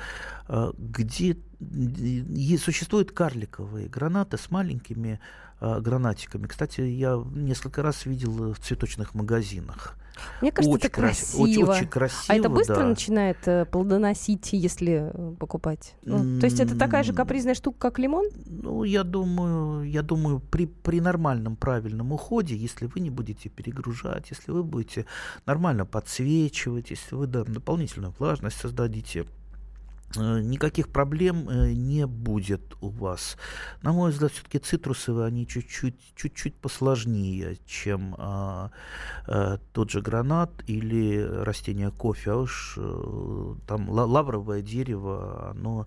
а, 0.46 0.72
где 0.78 1.36
и 1.58 2.56
существуют 2.56 3.12
карликовые 3.12 3.88
гранаты 3.88 4.36
с 4.36 4.50
маленькими 4.50 5.20
гранатиками. 5.60 6.48
Кстати, 6.48 6.80
я 6.80 7.22
несколько 7.34 7.82
раз 7.82 8.04
видел 8.04 8.52
в 8.52 8.58
цветочных 8.58 9.14
магазинах. 9.14 9.96
Мне 10.40 10.52
кажется, 10.52 10.74
очень 10.74 10.86
это 10.86 10.94
крас- 10.94 11.32
красиво. 11.32 11.42
Очень, 11.42 11.64
очень 11.64 11.88
красиво. 11.88 12.24
а 12.28 12.34
это 12.34 12.48
быстро 12.48 12.76
да. 12.76 12.86
начинает 12.86 13.38
э, 13.46 13.64
плодоносить, 13.64 14.52
если 14.52 15.10
э, 15.12 15.34
покупать? 15.38 15.94
Ну, 16.02 16.40
то 16.40 16.46
есть 16.46 16.60
это 16.60 16.76
такая 16.78 17.02
же 17.02 17.12
капризная 17.12 17.54
штука, 17.54 17.78
как 17.78 17.98
лимон? 17.98 18.26
Ну, 18.46 18.84
я 18.84 19.04
думаю, 19.04 19.88
я 19.88 20.02
думаю, 20.02 20.40
при, 20.40 20.66
при 20.66 21.00
нормальном 21.00 21.56
правильном 21.56 22.12
уходе, 22.12 22.56
если 22.56 22.86
вы 22.86 23.00
не 23.00 23.10
будете 23.10 23.48
перегружать, 23.48 24.30
если 24.30 24.52
вы 24.52 24.62
будете 24.62 25.06
нормально 25.46 25.86
подсвечивать, 25.86 26.90
если 26.90 27.14
вы 27.14 27.26
да, 27.26 27.44
дополнительную 27.44 28.14
влажность 28.18 28.58
создадите, 28.58 29.26
никаких 30.20 30.88
проблем 30.88 31.48
э, 31.48 31.72
не 31.72 32.06
будет 32.06 32.74
у 32.80 32.88
вас. 32.88 33.36
На 33.82 33.92
мой 33.92 34.10
взгляд, 34.10 34.32
все-таки 34.32 34.58
цитрусовые, 34.58 35.26
они 35.26 35.46
чуть-чуть, 35.46 36.14
чуть-чуть 36.14 36.54
посложнее, 36.54 37.58
чем 37.66 38.14
а, 38.18 38.70
э, 39.26 39.58
тот 39.72 39.90
же 39.90 40.00
гранат 40.00 40.50
или 40.66 41.20
растение 41.20 41.90
кофе. 41.90 42.32
А 42.32 42.36
уж 42.36 42.74
э, 42.76 43.54
там 43.66 43.88
ла- 43.90 44.06
лавровое 44.06 44.62
дерево, 44.62 45.50
оно, 45.50 45.86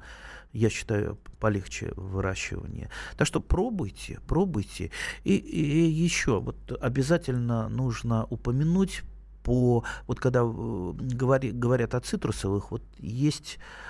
я 0.54 0.70
считаю, 0.70 1.18
полегче 1.40 1.92
в 1.96 2.14
выращивании. 2.14 2.90
Так 3.18 3.28
что 3.28 3.40
пробуйте, 3.40 4.20
пробуйте. 4.28 4.92
И, 5.24 5.36
и 5.36 5.90
еще 5.90 6.40
вот 6.40 6.56
обязательно 6.82 7.70
нужно 7.70 8.26
упомянуть 8.26 9.04
по 9.44 9.84
вот 10.08 10.20
когда 10.20 10.40
э, 10.40 10.44
говори- 10.44 11.52
говорят 11.52 11.94
о 11.94 12.00
цитрусовых, 12.00 12.72
вот 12.72 12.82
есть 12.98 13.58
э, 13.58 13.86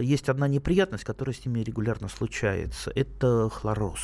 есть 0.00 0.28
одна 0.28 0.46
неприятность, 0.48 1.04
которая 1.04 1.34
с 1.34 1.44
ними 1.44 1.60
регулярно 1.60 2.08
случается. 2.08 2.92
Это 2.94 3.48
хлороз. 3.50 4.00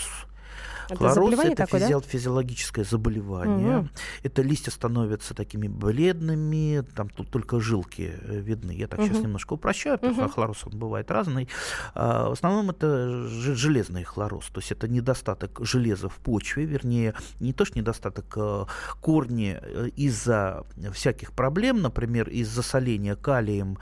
Это 0.88 0.96
Хлороз 0.96 1.38
это 1.40 1.54
такое, 1.66 1.80
да? 1.80 1.86
физи- 1.88 2.06
физиологическое 2.08 2.84
заболевание. 2.84 3.76
Мгм. 3.78 3.90
Это 4.22 4.42
листья 4.42 4.70
становятся 4.70 5.34
такими 5.34 5.68
бледными, 5.68 6.82
там 6.94 7.08
тут 7.10 7.30
только 7.30 7.60
жилки 7.60 8.12
э, 8.22 8.38
видны. 8.40 8.72
Я 8.72 8.88
так 8.88 9.00
сейчас 9.00 9.16
Мгм. 9.18 9.24
немножко 9.26 9.52
упрощаю, 9.54 9.98
потому 9.98 10.14
что 10.14 10.22
Мгм. 10.24 10.32
хлороз 10.32 10.64
он 10.66 10.78
бывает 10.78 11.10
разный. 11.10 11.48
А, 11.94 12.28
в 12.28 12.32
основном 12.32 12.70
это 12.70 13.26
железный 13.28 14.04
хлороз, 14.04 14.46
то 14.46 14.60
есть 14.60 14.72
это 14.72 14.88
недостаток 14.88 15.58
железа 15.62 16.08
в 16.08 16.16
почве, 16.16 16.64
вернее, 16.64 17.14
не 17.40 17.52
то 17.52 17.64
что 17.64 17.78
недостаток 17.78 18.26
э, 18.36 18.64
корни 19.00 19.58
э, 19.60 19.88
из-за 19.96 20.64
всяких 20.92 21.32
проблем, 21.32 21.82
например, 21.82 22.28
из 22.28 22.48
засоления 22.48 23.14
калием 23.16 23.78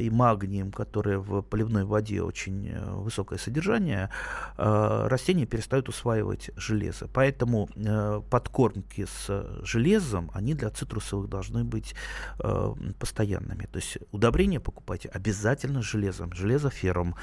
и 0.00 0.10
магнием, 0.10 0.70
которые 0.70 1.18
в 1.18 1.42
поливной 1.42 1.84
воде 1.84 2.22
очень 2.22 2.72
высокое 3.02 3.38
содержание, 3.38 4.10
растения 4.56 5.44
перестают 5.46 5.88
усваивать 5.88 6.25
железо. 6.56 7.08
Поэтому 7.12 7.68
э, 7.76 8.20
подкормки 8.30 9.06
с 9.06 9.62
железом, 9.62 10.30
они 10.34 10.54
для 10.54 10.70
цитрусовых 10.70 11.28
должны 11.28 11.64
быть 11.64 11.94
э, 12.38 12.74
постоянными. 12.98 13.66
То 13.66 13.78
есть 13.78 13.98
удобрения 14.12 14.60
покупайте 14.60 15.08
обязательно 15.08 15.82
с 15.82 15.84
железом, 15.84 16.32
железофером. 16.32 17.14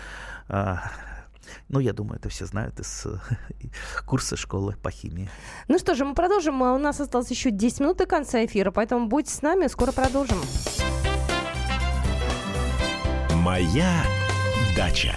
А, 0.48 0.92
Ну, 1.70 1.80
я 1.80 1.94
думаю, 1.94 2.20
это 2.20 2.30
все 2.30 2.46
знают 2.46 2.80
из 2.80 3.06
э, 3.06 3.18
курса 4.06 4.36
школы 4.36 4.76
по 4.82 4.92
химии. 4.92 5.30
Ну 5.68 5.78
что 5.78 5.96
же, 5.96 6.06
мы 6.06 6.16
продолжим. 6.16 6.64
А 6.64 6.74
У 6.74 6.78
нас 6.78 7.00
осталось 7.02 7.32
еще 7.32 7.52
10 7.52 7.80
минут 7.82 7.98
до 7.98 8.06
конца 8.06 8.46
эфира, 8.46 8.72
поэтому 8.72 9.08
будьте 9.08 9.32
с 9.32 9.42
нами, 9.42 9.68
скоро 9.68 9.92
продолжим. 9.92 10.38
Моя 13.44 14.04
дача. 14.76 15.16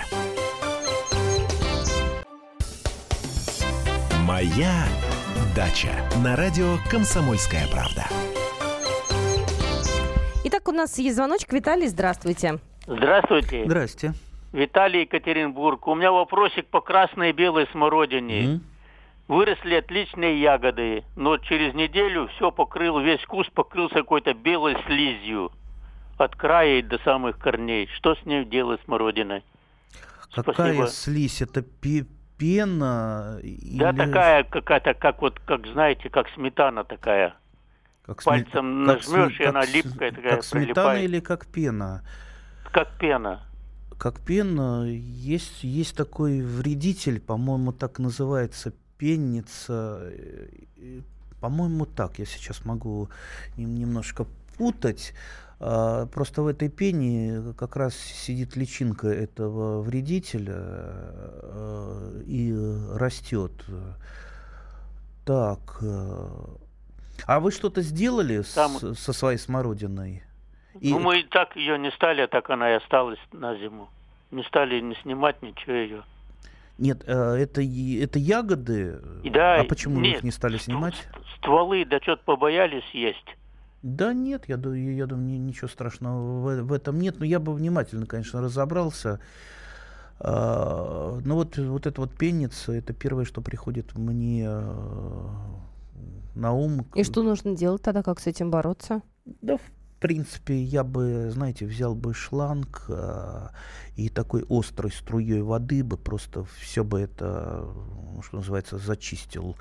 Моя 4.27 4.89
дача. 5.55 5.93
На 6.25 6.35
радио 6.35 6.79
Комсомольская 6.91 7.69
правда. 7.69 8.07
Итак, 10.43 10.67
у 10.67 10.73
нас 10.73 10.99
есть 10.99 11.15
звоночек. 11.15 11.53
Виталий, 11.53 11.87
здравствуйте. 11.87 12.59
Здравствуйте. 12.89 13.65
Здрасте. 13.67 14.15
Виталий 14.53 15.03
Екатеринбург. 15.03 15.87
У 15.87 15.95
меня 15.95 16.11
вопросик 16.11 16.67
по 16.67 16.81
красной 16.81 17.31
и 17.31 17.33
белой 17.33 17.69
смородине. 17.71 18.45
М? 18.47 18.65
Выросли 19.29 19.77
отличные 19.77 20.41
ягоды, 20.41 21.05
но 21.15 21.39
через 21.39 21.73
неделю 21.75 22.27
все 22.35 22.51
покрыл, 22.51 22.99
весь 22.99 23.25
куст 23.27 23.53
покрылся 23.53 23.95
какой-то 23.95 24.35
белой 24.35 24.77
слизью. 24.87 25.53
От 26.19 26.35
края 26.35 26.81
и 26.81 26.83
до 26.83 26.99
самых 27.05 27.39
корней. 27.39 27.87
Что 27.95 28.17
с 28.17 28.27
ней 28.27 28.45
делать 28.45 28.81
смородиной? 28.87 29.45
Какая 30.35 30.75
Спасибо. 30.75 30.87
слизь? 30.89 31.43
Это 31.43 31.63
пе- 31.63 32.07
пена? 32.39 33.39
Да, 33.43 33.91
или 33.91 33.97
такая 33.97 34.45
какая-то, 34.45 34.95
как 34.95 35.21
вот, 35.23 35.39
как 35.41 35.67
знаете, 35.67 36.09
как 36.11 36.29
сметана 36.35 36.85
такая. 36.85 37.35
как 38.05 38.23
пальцем 38.23 38.87
как 38.87 39.01
сме- 39.01 39.17
нажмешь, 39.17 39.41
и 39.41 39.45
она 39.45 39.61
как 39.63 39.75
липкая 39.75 40.11
такая, 40.13 40.37
Как 40.37 40.45
сметана 40.45 40.65
прилипает. 40.65 41.05
или 41.05 41.21
как 41.21 41.47
пена? 41.47 42.03
Как 42.73 42.89
пена. 42.99 43.41
Как 43.99 44.21
пена, 44.21 44.85
есть, 44.87 45.65
есть 45.65 45.97
такой 45.97 46.41
вредитель, 46.43 47.19
по-моему, 47.21 47.73
так 47.73 47.99
называется, 47.99 48.73
пенница. 48.99 49.99
э, 50.03 50.49
э, 50.77 51.01
По-моему, 51.41 51.85
так, 51.87 52.19
я 52.19 52.25
сейчас 52.27 52.65
могу 52.65 53.09
нем- 53.57 53.75
немножко 53.75 54.27
путать. 54.57 55.13
А, 55.59 56.07
Просто 56.07 56.43
в 56.43 56.47
этой 56.49 56.69
пене 56.69 57.55
как 57.59 57.77
раз 57.77 57.95
сидит 57.97 58.57
личинка 58.57 59.09
этого 59.09 59.81
вредителя 59.83 60.55
э, 60.59 62.23
и 62.27 62.55
растет. 62.95 63.53
Так. 65.25 65.79
э, 65.83 66.29
А 67.27 67.41
вы 67.41 67.51
что-то 67.51 67.81
сделали 67.83 68.43
с- 68.43 68.53
Там- 68.53 68.95
со 68.95 69.13
своей 69.13 69.39
смородиной? 69.39 70.23
И- 70.81 70.91
Ну, 70.93 70.99
мы 71.01 71.21
и 71.21 71.23
так 71.23 71.57
ее 71.57 71.79
не 71.79 71.91
стали, 71.91 72.21
а 72.21 72.29
так 72.29 72.51
она 72.51 72.71
и 72.73 72.75
осталась 72.75 73.19
на 73.33 73.57
зиму. 73.57 73.89
Не 74.31 74.43
стали 74.45 74.81
не 74.81 74.95
снимать 74.97 75.41
ничего 75.43 75.73
ее. 75.75 76.03
Нет, 76.79 77.03
э, 77.07 77.13
это, 77.13 77.63
это 77.63 78.19
ягоды. 78.19 79.01
Да, 79.25 79.61
а 79.61 79.65
почему 79.65 80.01
нет, 80.01 80.17
их 80.19 80.23
не 80.25 80.31
стали 80.31 80.59
ст- 80.59 80.65
снимать? 80.65 81.09
Стволы, 81.39 81.87
да 81.87 81.99
что-то 82.01 82.23
побоялись 82.25 82.85
есть. 82.93 83.25
Да 83.83 84.13
нет, 84.13 84.49
я, 84.49 84.57
ду- 84.57 84.73
я 84.73 85.07
думаю, 85.07 85.27
ни- 85.27 85.37
ничего 85.37 85.69
страшного 85.69 86.41
в, 86.41 86.63
в 86.63 86.73
этом 86.73 86.99
нет. 86.99 87.19
Но 87.19 87.25
я 87.25 87.39
бы 87.39 87.55
внимательно, 87.55 88.07
конечно, 88.07 88.41
разобрался. 88.41 89.21
А, 90.19 91.21
Но 91.25 91.35
вот, 91.35 91.59
вот 91.59 91.87
эта 91.87 92.01
вот 92.01 92.13
пенница, 92.17 92.73
это 92.73 92.93
первое, 92.93 93.25
что 93.25 93.41
приходит 93.43 93.97
мне 93.97 94.47
э, 94.49 95.45
на 96.35 96.53
ум. 96.53 96.87
И 96.95 97.05
что 97.05 97.23
нужно 97.23 97.55
делать 97.57 97.83
тогда, 97.83 98.03
как 98.03 98.21
с 98.21 98.27
этим 98.27 98.51
бороться? 98.51 99.03
Да, 99.43 99.57
в 99.59 100.01
принципе, 100.01 100.63
я 100.63 100.85
бы, 100.85 101.31
знаете, 101.33 101.67
взял 101.67 101.95
бы 101.95 102.15
шланг 102.15 102.85
э, 102.89 103.49
и 103.97 104.09
такой 104.09 104.45
острой 104.49 104.91
струей 104.93 105.43
воды 105.43 105.83
бы 105.85 105.97
просто 105.97 106.45
все 106.59 106.85
бы 106.85 107.01
это, 107.01 107.67
что 108.23 108.37
называется, 108.39 108.79
зачистил. 108.79 109.57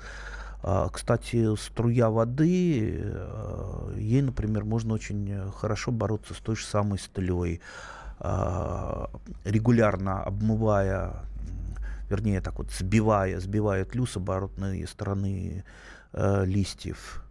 Кстати, 0.92 1.56
струя 1.56 2.10
воды, 2.10 3.00
э, 3.02 3.94
ей, 3.98 4.22
например, 4.22 4.64
можно 4.64 4.94
очень 4.94 5.50
хорошо 5.56 5.92
бороться 5.92 6.34
с 6.34 6.38
той 6.38 6.56
же 6.56 6.64
самой 6.64 6.98
стылей, 6.98 7.60
э, 8.20 9.06
регулярно 9.44 10.22
обмывая, 10.22 11.12
вернее, 12.10 12.40
так 12.40 12.58
вот, 12.58 12.70
сбивая, 12.72 13.40
сбивая 13.40 13.84
тлю 13.84 14.06
с 14.06 14.16
оборотной 14.16 14.86
стороны 14.86 15.64
э, 16.12 16.44
листьев. 16.44 17.22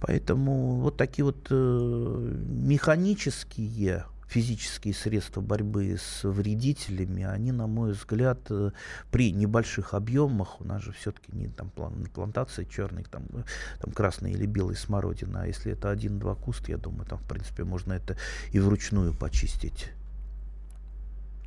Поэтому 0.00 0.80
вот 0.80 0.96
такие 0.96 1.24
вот 1.24 1.46
э, 1.50 1.54
механические 1.54 4.04
физические 4.34 4.94
средства 4.94 5.40
борьбы 5.40 5.96
с 5.96 6.24
вредителями, 6.24 7.22
они, 7.22 7.52
на 7.52 7.68
мой 7.68 7.92
взгляд, 7.92 8.40
э, 8.50 8.72
при 9.12 9.30
небольших 9.30 9.94
объемах, 9.94 10.60
у 10.60 10.64
нас 10.64 10.82
же 10.82 10.90
все-таки 10.90 11.30
не 11.32 11.46
там 11.46 11.70
плантации 12.14 12.64
черных, 12.64 13.08
там, 13.08 13.22
э, 13.32 13.44
там 13.80 13.92
красный 13.92 14.32
или 14.32 14.46
белый 14.46 14.74
смородина, 14.74 15.42
а 15.42 15.46
если 15.46 15.72
это 15.72 15.88
один-два 15.88 16.34
куст, 16.34 16.68
я 16.68 16.78
думаю, 16.78 17.06
там, 17.06 17.18
в 17.18 17.28
принципе, 17.28 17.62
можно 17.62 17.92
это 17.92 18.16
и 18.50 18.58
вручную 18.58 19.14
почистить. 19.14 19.92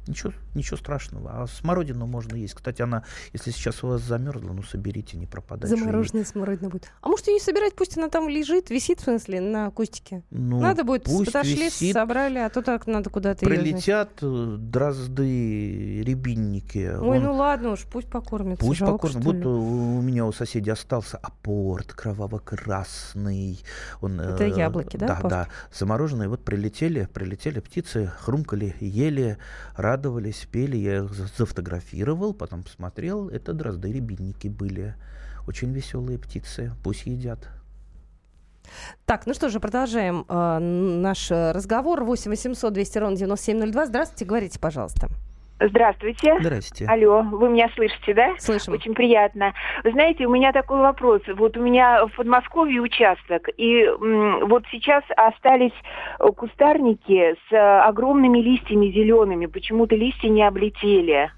Ничего, 0.07 0.33
ничего 0.55 0.77
страшного. 0.77 1.43
А 1.43 1.47
смородину 1.47 2.05
можно 2.05 2.35
есть. 2.35 2.53
Кстати, 2.53 2.81
она, 2.81 3.03
если 3.33 3.51
сейчас 3.51 3.83
у 3.83 3.87
вас 3.87 4.01
замерзла, 4.01 4.53
ну 4.53 4.63
соберите, 4.63 5.17
не 5.17 5.25
пропадайте. 5.25 5.75
Замороженная 5.75 6.25
смородина 6.25 6.69
будет. 6.69 6.89
А 7.01 7.09
может, 7.09 7.27
ее 7.27 7.33
не 7.33 7.39
собирать, 7.39 7.75
пусть 7.75 7.97
она 7.97 8.09
там 8.09 8.29
лежит, 8.29 8.69
висит, 8.69 9.01
в 9.01 9.03
смысле, 9.03 9.41
на 9.41 9.69
кустике? 9.71 10.23
Ну, 10.29 10.59
надо 10.59 10.83
будет, 10.83 11.03
пусть 11.03 11.31
подошли, 11.31 11.65
висит, 11.65 11.93
собрали, 11.93 12.39
а 12.39 12.49
то 12.49 12.61
так 12.61 12.87
надо 12.87 13.09
куда-то 13.09 13.45
Прилетят 13.45 14.21
ее, 14.21 14.55
э, 14.55 14.57
дрозды, 14.57 16.03
рябинники. 16.03 16.89
Ой, 16.99 17.17
Он... 17.17 17.23
ну 17.23 17.35
ладно 17.35 17.71
уж, 17.71 17.85
пусть 17.91 18.09
покормят. 18.09 18.59
Пусть 18.59 18.79
покормят. 18.79 19.23
Вот 19.23 19.45
у, 19.45 19.97
у 19.97 20.01
меня 20.01 20.25
у 20.25 20.31
соседей 20.31 20.71
остался 20.71 21.17
апорт 21.17 21.93
кроваво-красный. 21.93 23.59
Он, 24.01 24.19
Это 24.19 24.45
э, 24.45 24.57
яблоки, 24.57 24.97
да? 24.97 25.07
Да, 25.07 25.29
да. 25.29 25.47
Замороженные. 25.73 26.29
Вот 26.29 26.43
прилетели, 26.43 27.07
прилетели 27.13 27.59
птицы, 27.59 28.11
хрумкали, 28.19 28.75
ели, 28.79 29.37
радовались 29.75 29.96
радовались, 29.97 30.47
пели, 30.51 30.77
я 30.77 30.97
их 30.97 31.13
зафотографировал, 31.13 32.33
потом 32.33 32.63
посмотрел, 32.63 33.29
это 33.29 33.53
дрозды-рябинники 33.53 34.47
были. 34.47 34.95
Очень 35.47 35.73
веселые 35.73 36.19
птицы, 36.19 36.71
пусть 36.83 37.05
едят. 37.07 37.49
Так, 39.05 39.25
ну 39.25 39.33
что 39.33 39.49
же, 39.49 39.59
продолжаем 39.59 40.25
э, 40.27 40.59
наш 40.59 41.31
разговор. 41.31 42.03
8 42.03 42.29
800 42.29 42.73
200 42.73 42.97
ровно 42.97 43.17
9702. 43.17 43.85
Здравствуйте, 43.85 44.25
говорите, 44.25 44.59
пожалуйста. 44.59 45.07
Здравствуйте. 45.59 46.37
Здрасте. 46.39 46.85
Алло, 46.87 47.23
вы 47.23 47.49
меня 47.49 47.69
слышите, 47.75 48.13
да? 48.13 48.33
Слышим. 48.37 48.73
Очень 48.73 48.93
приятно. 48.93 49.53
Вы 49.83 49.91
знаете, 49.91 50.25
у 50.25 50.29
меня 50.29 50.51
такой 50.51 50.79
вопрос. 50.79 51.21
Вот 51.35 51.57
у 51.57 51.61
меня 51.61 52.05
в 52.05 52.15
Подмосковье 52.15 52.81
участок, 52.81 53.49
и 53.57 53.83
м, 53.83 54.47
вот 54.47 54.63
сейчас 54.71 55.03
остались 55.15 55.73
кустарники 56.19 57.35
с 57.49 57.87
огромными 57.87 58.39
листьями 58.39 58.87
зелеными. 58.87 59.47
Почему-то 59.47 59.95
листья 59.95 60.29
не 60.29 60.43
облетели. 60.43 61.31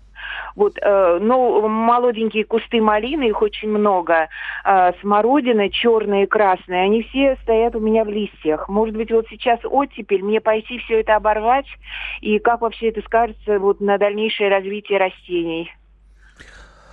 Вот, 0.55 0.77
э, 0.81 1.19
ну, 1.21 1.67
молоденькие 1.67 2.45
кусты 2.45 2.81
малины, 2.81 3.29
их 3.29 3.41
очень 3.41 3.69
много, 3.69 4.29
э, 4.65 4.91
смородина 5.01 5.69
черная 5.69 6.23
и 6.23 6.27
красная, 6.27 6.83
они 6.83 7.03
все 7.03 7.37
стоят 7.43 7.75
у 7.75 7.79
меня 7.79 8.03
в 8.03 8.09
листьях. 8.09 8.67
Может 8.69 8.95
быть, 8.95 9.11
вот 9.11 9.27
сейчас 9.29 9.59
оттепель, 9.63 10.23
мне 10.23 10.41
пойти 10.41 10.79
все 10.79 11.01
это 11.01 11.15
оборвать, 11.15 11.67
и 12.21 12.39
как 12.39 12.61
вообще 12.61 12.89
это 12.89 13.01
скажется 13.01 13.59
вот 13.59 13.79
на 13.79 13.97
дальнейшее 13.97 14.49
развитие 14.49 14.99
растений? 14.99 15.71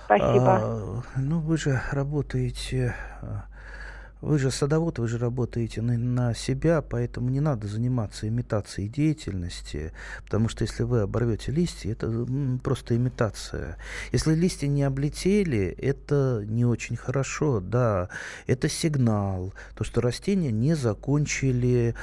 Спасибо. 0.05 0.55
А, 0.55 1.01
ну, 1.17 1.39
вы 1.39 1.57
же 1.57 1.81
работаете 1.91 2.95
а, 3.21 3.43
вы 4.21 4.39
же 4.39 4.51
садовод, 4.51 4.99
вы 4.99 5.07
же 5.07 5.17
работаете 5.17 5.81
на, 5.81 5.97
на 5.97 6.33
себя, 6.33 6.81
поэтому 6.81 7.29
не 7.29 7.39
надо 7.39 7.67
заниматься 7.67 8.27
имитацией 8.27 8.89
деятельности, 8.89 9.91
потому 10.23 10.49
что 10.49 10.63
если 10.63 10.83
вы 10.83 11.01
оборвете 11.01 11.51
листья, 11.51 11.91
это 11.91 12.27
просто 12.63 12.95
имитация. 12.95 13.77
Если 14.11 14.33
листья 14.33 14.67
не 14.67 14.83
облетели, 14.83 15.75
это 15.77 16.43
не 16.45 16.65
очень 16.65 16.95
хорошо, 16.95 17.59
да, 17.59 18.09
это 18.47 18.69
сигнал, 18.69 19.53
то, 19.75 19.83
что 19.83 20.01
растения 20.01 20.51
не 20.51 20.75
закончили, 20.75 21.93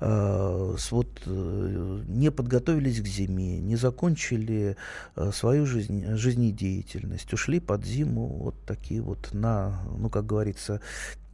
э, 0.00 0.76
вот, 0.90 1.22
э, 1.26 2.02
не 2.06 2.30
подготовились 2.30 3.00
к 3.00 3.06
зиме, 3.06 3.58
не 3.60 3.76
закончили 3.76 4.76
э, 5.16 5.30
свою 5.32 5.66
жизнь, 5.66 6.14
жизнедеятельность, 6.14 7.32
ушли 7.32 7.60
под 7.60 7.84
зиму 7.84 8.26
вот 8.26 8.54
такие 8.66 9.00
вот 9.00 9.32
на, 9.32 9.82
ну, 9.98 10.08
как 10.08 10.26
говорится, 10.26 10.80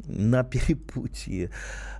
на 0.06 0.44
перепутье. 0.44 1.50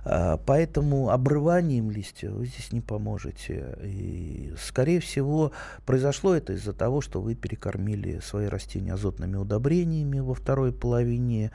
А, 0.03 0.37
поэтому 0.37 1.09
обрыванием 1.09 1.91
листьев 1.91 2.31
вы 2.31 2.45
здесь 2.45 2.71
не 2.71 2.81
поможете. 2.81 3.77
И, 3.83 4.53
скорее 4.59 4.99
всего, 4.99 5.51
произошло 5.85 6.33
это 6.33 6.53
из-за 6.53 6.73
того, 6.73 7.01
что 7.01 7.21
вы 7.21 7.35
перекормили 7.35 8.19
свои 8.19 8.47
растения 8.47 8.93
азотными 8.93 9.35
удобрениями 9.35 10.19
во 10.19 10.33
второй 10.33 10.71
половине 10.71 11.51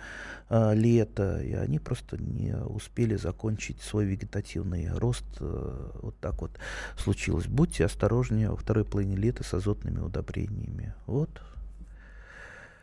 а, 0.49 0.73
лета, 0.73 1.41
и 1.43 1.53
они 1.55 1.79
просто 1.79 2.19
не 2.19 2.57
успели 2.57 3.17
закончить 3.17 3.81
свой 3.81 4.05
вегетативный 4.05 4.89
рост. 4.93 5.25
А, 5.41 5.99
вот 6.03 6.17
так 6.21 6.41
вот 6.41 6.53
случилось. 6.97 7.47
Будьте 7.47 7.85
осторожнее 7.85 8.51
во 8.51 8.57
второй 8.57 8.85
половине 8.85 9.17
лета 9.17 9.45
с 9.45 9.53
азотными 9.55 10.01
удобрениями. 10.01 10.95
Вот. 11.07 11.31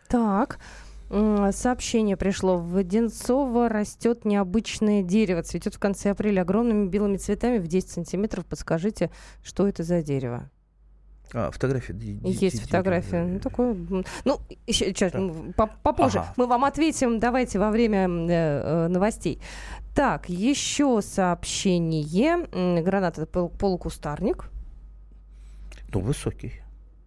Так. 0.08 0.60
Сообщение 1.52 2.18
пришло. 2.18 2.58
В 2.58 2.76
Одинцово 2.76 3.70
растет 3.70 4.26
необычное 4.26 5.04
дерево. 5.04 5.44
Цветет 5.44 5.76
в 5.76 5.80
конце 5.80 6.12
апреля 6.12 6.42
огромными 6.42 6.88
белыми 6.88 7.18
цветами 7.18 7.60
в 7.60 7.68
10 7.68 7.90
сантиметров. 7.90 8.46
Подскажите, 8.46 9.12
что 9.44 9.68
это 9.68 9.84
за 9.84 10.02
дерево? 10.02 10.50
А, 11.32 11.52
фотография. 11.52 11.94
Есть 11.94 12.62
фотография. 12.62 13.26
Ну, 13.26 13.40
такое, 13.40 13.76
ну, 14.26 14.40
еще, 14.66 14.86
сейчас, 14.86 15.14
попозже. 15.56 16.20
Ага. 16.20 16.34
Мы 16.36 16.48
вам 16.48 16.66
ответим, 16.66 17.20
давайте, 17.20 17.60
во 17.60 17.70
время 17.70 18.08
э, 18.08 18.28
э, 18.30 18.88
новостей. 18.88 19.40
Так, 19.96 20.30
еще 20.30 21.02
сообщение. 21.04 22.82
Гранат 22.82 23.20
это 23.20 23.28
пол, 23.28 23.50
полукустарник. 23.50 24.50
Ну, 25.90 26.00
высокий. 26.00 26.63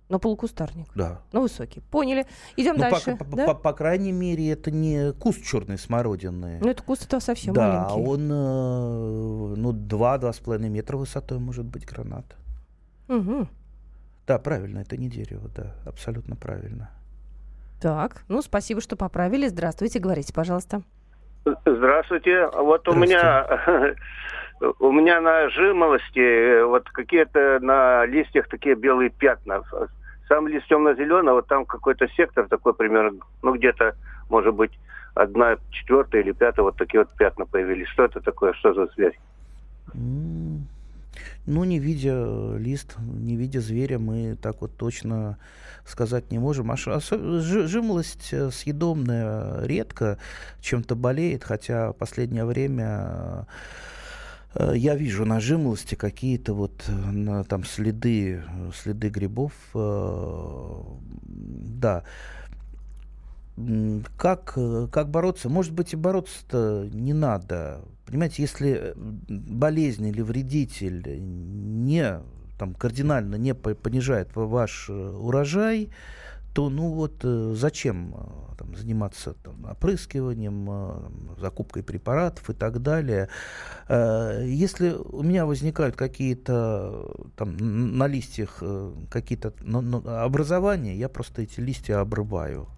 Но 0.09 0.21
полукустарник. 0.21 0.87
Да. 0.95 1.21
Но 1.33 1.41
высокий. 1.41 1.81
Поняли. 1.81 2.27
Идем 2.57 2.75
ну, 2.75 2.81
дальше. 2.81 3.17
По, 3.17 3.25
да? 3.25 3.47
по, 3.47 3.55
по, 3.55 3.61
по 3.61 3.73
крайней 3.73 4.13
мере, 4.13 4.51
это 4.53 4.71
не 4.71 5.13
куст 5.13 5.45
черной 5.45 5.79
смородины. 5.79 6.61
Ну, 6.63 6.69
это 6.69 6.83
куст 6.83 7.07
это 7.07 7.19
совсем 7.19 7.55
да, 7.55 7.69
маленький. 7.69 8.05
Да, 8.05 8.11
он 8.11 8.31
э, 8.31 9.57
ну, 9.57 9.73
2-2,5 9.73 10.69
метра 10.69 10.97
высотой 10.97 11.39
может 11.39 11.65
быть 11.65 11.85
гранат. 11.85 12.25
Угу. 13.09 13.49
Да, 14.27 14.39
правильно, 14.39 14.81
это 14.81 14.97
не 14.97 15.09
дерево, 15.09 15.49
да, 15.55 15.75
абсолютно 15.85 16.37
правильно. 16.37 16.91
Так, 17.81 18.23
ну, 18.29 18.43
спасибо, 18.43 18.81
что 18.81 18.97
поправили. 18.97 19.47
Здравствуйте, 19.49 19.99
говорите, 19.99 20.33
пожалуйста. 20.33 20.83
Здравствуйте. 21.45 22.49
Вот 22.55 22.83
Здравствуйте. 22.83 22.91
у 22.91 22.95
меня 22.95 23.95
у 24.61 24.93
меня 24.93 25.21
на 25.21 25.49
жимолости 25.51 26.19
э, 26.19 26.65
вот 26.65 26.89
какие-то 26.91 27.59
на 27.61 28.07
листьях 28.07 28.49
такие 28.49 28.75
белые 28.75 29.11
пятна. 29.11 29.63
Сам 30.29 30.49
лист 30.49 30.67
темно-зеленый, 30.69 31.33
вот 31.33 31.47
там 31.47 31.67
какой-то 31.67 32.09
сектор 32.09 32.49
такой 32.49 32.75
примерно, 32.75 33.21
ну 33.43 33.55
где-то, 33.55 33.95
может 34.29 34.55
быть, 34.55 34.73
одна 35.15 35.57
четвертая 35.71 36.23
или 36.23 36.33
пятая, 36.33 36.65
вот 36.65 36.77
такие 36.77 37.01
вот 37.01 37.11
пятна 37.17 37.47
появились. 37.47 37.89
Что 37.89 38.05
это 38.05 38.21
такое, 38.21 38.53
что 38.55 38.75
за 38.75 38.87
связь? 38.89 39.15
Ну, 39.95 41.63
не 41.63 41.79
видя 41.79 42.57
лист, 42.57 42.97
не 42.99 43.37
видя 43.37 43.61
зверя, 43.61 43.99
мы 43.99 44.37
так 44.41 44.61
вот 44.61 44.77
точно 44.77 45.39
сказать 45.85 46.33
не 46.33 46.39
можем. 46.39 46.73
А 46.73 46.77
жимолость 47.01 48.33
э, 48.33 48.51
съедобная 48.51 49.65
редко 49.65 50.19
чем-то 50.61 50.97
болеет, 50.97 51.45
хотя 51.45 51.93
последнее 51.93 52.45
время 52.45 53.47
я 54.75 54.95
вижу 54.95 55.25
на 55.25 55.41
жимолости 55.41 55.95
какие-то 55.95 56.55
вот 56.55 56.85
э, 56.89 56.93
на, 56.93 57.45
там 57.45 57.65
следы, 57.65 58.43
следы 58.75 59.09
грибов. 59.09 59.53
Э, 59.75 60.83
да. 61.23 62.05
Как, 64.17 64.59
как 64.93 65.11
бороться? 65.11 65.49
Может 65.49 65.73
быть, 65.73 65.95
и 65.95 65.97
бороться-то 65.97 66.89
не 66.93 67.15
надо. 67.15 67.81
Понимаете, 68.05 68.43
если 68.43 68.93
болезнь 68.97 70.07
или 70.07 70.21
вредитель 70.21 71.03
не 71.19 72.21
там, 72.59 72.75
кардинально 72.75 73.37
не 73.37 73.55
понижает 73.55 74.29
ваш 74.35 74.91
урожай, 74.91 75.91
то 76.57 76.71
ну 76.71 76.89
вот 76.89 77.21
э, 77.23 77.53
зачем 77.55 78.17
там, 78.57 78.75
заниматься 78.75 79.35
там, 79.35 79.67
опрыскиванием, 79.67 81.37
закупкой 81.39 81.83
препаратов 81.83 82.49
и 82.49 82.55
так 82.55 82.81
далее. 82.81 83.29
Если 83.91 84.93
у 84.93 85.23
меня 85.23 85.45
возникают 85.45 85.97
какие-то 85.97 87.15
там 87.37 87.99
на 87.99 88.07
листьях 88.07 88.63
какие-то 89.11 89.53
ну, 89.61 89.83
ну, 89.83 90.03
образования, 90.09 90.97
я 90.97 91.11
просто 91.11 91.43
эти 91.43 91.61
листья 91.61 92.01
обрываю 92.01 92.69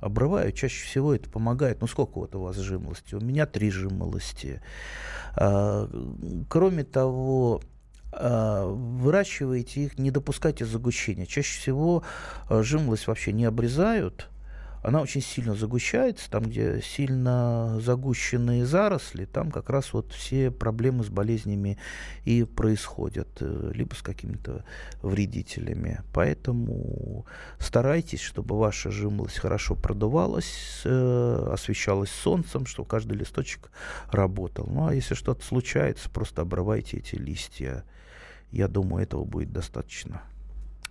обрываю. 0.00 0.50
Чаще 0.52 0.86
всего 0.86 1.14
это 1.14 1.28
помогает. 1.28 1.82
Ну, 1.82 1.86
сколько 1.86 2.18
вот 2.18 2.34
у 2.34 2.40
вас 2.40 2.56
жимолости? 2.56 3.14
У 3.14 3.20
меня 3.20 3.46
три 3.46 3.70
жимолости. 3.70 4.62
А, 5.34 5.88
кроме 6.48 6.84
того, 6.84 7.62
а, 7.62 7.73
выращиваете 8.20 9.84
их, 9.84 9.98
не 9.98 10.10
допускайте 10.10 10.64
загущения. 10.64 11.26
Чаще 11.26 11.58
всего 11.58 12.02
а, 12.48 12.62
жимолость 12.62 13.06
вообще 13.06 13.32
не 13.32 13.44
обрезают, 13.44 14.28
она 14.84 15.00
очень 15.00 15.22
сильно 15.22 15.54
загущается, 15.54 16.30
там, 16.30 16.42
где 16.44 16.82
сильно 16.82 17.80
загущенные 17.80 18.66
заросли, 18.66 19.24
там 19.24 19.50
как 19.50 19.70
раз 19.70 19.94
вот 19.94 20.12
все 20.12 20.50
проблемы 20.50 21.04
с 21.04 21.08
болезнями 21.08 21.78
и 22.26 22.44
происходят, 22.44 23.28
э, 23.40 23.70
либо 23.74 23.94
с 23.94 24.02
какими-то 24.02 24.62
вредителями. 25.00 26.02
Поэтому 26.12 27.24
старайтесь, 27.58 28.20
чтобы 28.20 28.58
ваша 28.58 28.90
жимолость 28.90 29.38
хорошо 29.38 29.74
продувалась, 29.74 30.82
э, 30.84 31.48
освещалась 31.50 32.10
солнцем, 32.10 32.66
чтобы 32.66 32.86
каждый 32.86 33.16
листочек 33.16 33.70
работал. 34.10 34.66
Ну, 34.66 34.88
а 34.88 34.94
если 34.94 35.14
что-то 35.14 35.42
случается, 35.46 36.10
просто 36.10 36.42
обрывайте 36.42 36.98
эти 36.98 37.14
листья. 37.14 37.84
Я 38.54 38.68
думаю, 38.68 39.02
этого 39.02 39.24
будет 39.24 39.52
достаточно. 39.52 40.22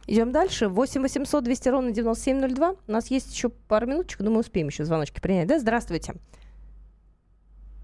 Идем 0.06 0.34
дальше. 0.34 0.68
8 0.68 1.02
800 1.02 1.46
200 1.46 1.70
ровно 1.70 1.92
9702. 1.92 2.76
У 2.88 2.92
нас 2.92 3.10
есть 3.10 3.34
еще 3.34 3.48
пару 3.48 3.88
минуточек. 3.88 4.22
Думаю, 4.22 4.42
успеем 4.42 4.68
еще 4.68 4.84
звоночки 4.84 5.22
принять. 5.22 5.48
Да, 5.48 5.60
здравствуйте. 5.60 6.16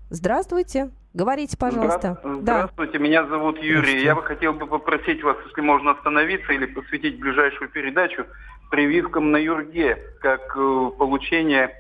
Здравствуйте. 0.10 0.90
Говорите, 1.14 1.58
пожалуйста. 1.58 2.20
Здравствуйте, 2.22 2.98
да. 2.98 3.00
меня 3.00 3.26
зовут 3.26 3.64
Юрий. 3.64 4.04
Я 4.04 4.16
бы 4.16 4.24
хотел 4.24 4.52
бы 4.52 4.68
попросить 4.68 5.24
вас, 5.24 5.38
если 5.48 5.62
можно 5.62 5.92
остановиться 5.92 6.52
или 6.52 6.66
посвятить 6.66 7.18
ближайшую 7.18 7.70
передачу 7.70 8.26
прививкам 8.70 9.32
на 9.32 9.38
Юрге, 9.38 9.98
как 10.20 10.42
э, 10.58 10.92
получение 10.98 11.72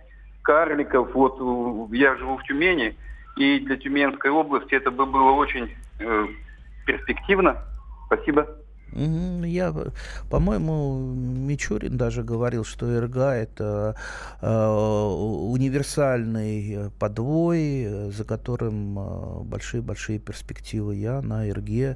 карликов. 0.42 1.14
Вот 1.14 1.36
э, 1.92 1.96
я 1.98 2.16
живу 2.16 2.38
в 2.38 2.44
Тюмени, 2.44 2.96
и 3.36 3.60
для 3.60 3.76
Тюменской 3.76 4.32
области 4.32 4.74
это 4.74 4.90
бы 4.90 5.06
было 5.06 5.32
очень 5.32 5.70
э, 6.00 6.28
перспективно. 6.86 7.66
Спасибо. 8.10 8.48
Я, 8.92 9.72
по-моему, 10.32 11.14
Мичурин 11.14 11.96
даже 11.96 12.24
говорил, 12.24 12.66
что 12.66 13.00
РГ 13.02 13.18
это 13.18 13.96
э, 14.42 14.68
универсальный 14.68 16.90
подвой, 16.98 18.10
за 18.12 18.24
которым 18.24 19.44
большие-большие 19.44 20.18
перспективы. 20.18 20.96
Я 20.96 21.22
на 21.22 21.44
РГ 21.44 21.70
э, 21.70 21.96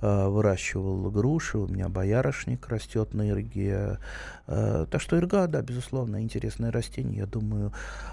выращивал 0.00 1.10
груши, 1.10 1.58
у 1.58 1.66
меня 1.66 1.88
боярышник 1.88 2.68
растет 2.68 3.14
на 3.14 3.34
РГ. 3.34 3.98
Э, 4.46 4.86
так 4.90 5.00
что 5.00 5.20
РГ, 5.20 5.50
да, 5.50 5.62
безусловно, 5.62 6.22
интересное 6.22 6.70
растение. 6.70 7.18
Я 7.18 7.26
думаю, 7.26 7.72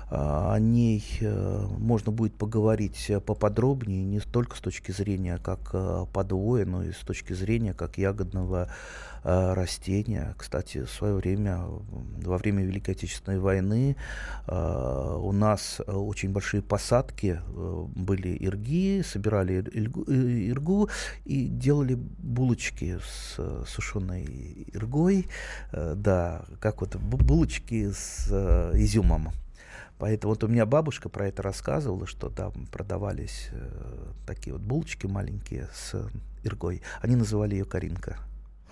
э, 0.10 0.16
о 0.16 0.58
ней 0.60 1.04
э, 1.22 1.66
можно 1.78 2.12
будет 2.12 2.36
поговорить 2.36 3.12
поподробнее, 3.26 4.04
не 4.04 4.20
только 4.20 4.58
с 4.58 4.60
точки 4.60 4.92
зрения 4.92 5.38
как 5.38 5.70
э, 5.74 6.06
подвоя, 6.12 6.66
но 6.66 6.84
и 6.84 6.92
с 6.92 7.00
точки 7.00 7.34
зрения 7.34 7.74
как 7.74 7.98
ягодного 7.98 8.66
э, 8.66 8.70
растения. 9.26 10.36
Кстати, 10.38 10.84
в 10.84 10.90
свое 10.90 11.16
время, 11.16 11.64
во 12.24 12.38
время 12.38 12.64
Великой 12.64 12.92
Отечественной 12.92 13.40
войны, 13.40 13.96
э, 14.48 15.18
у 15.20 15.32
нас 15.32 15.82
очень 15.88 16.32
большие 16.32 16.62
посадки 16.62 17.40
э, 17.44 17.86
были 17.96 18.38
ирги, 18.40 19.02
собирали 19.02 19.64
иргу, 20.50 20.90
и 21.26 21.48
делали 21.48 21.96
булочки 21.96 23.00
с 23.00 23.66
сушеной 23.68 24.68
иргой, 24.74 25.28
да, 25.72 26.46
как 26.60 26.82
вот 26.82 26.96
булочки 26.98 27.92
с 27.92 28.30
изюмом. 28.76 29.32
Поэтому 29.98 30.34
вот 30.34 30.44
у 30.44 30.48
меня 30.48 30.66
бабушка 30.66 31.08
про 31.10 31.28
это 31.28 31.42
рассказывала, 31.42 32.06
что 32.06 32.30
там 32.30 32.52
продавались 32.68 33.50
э, 33.52 34.12
такие 34.28 34.54
вот 34.54 34.62
булочки 34.62 35.06
маленькие 35.06 35.70
с 35.74 35.96
иргой. 36.44 36.82
Они 37.02 37.16
называли 37.16 37.56
ее 37.56 37.66
Каринка. 37.66 38.18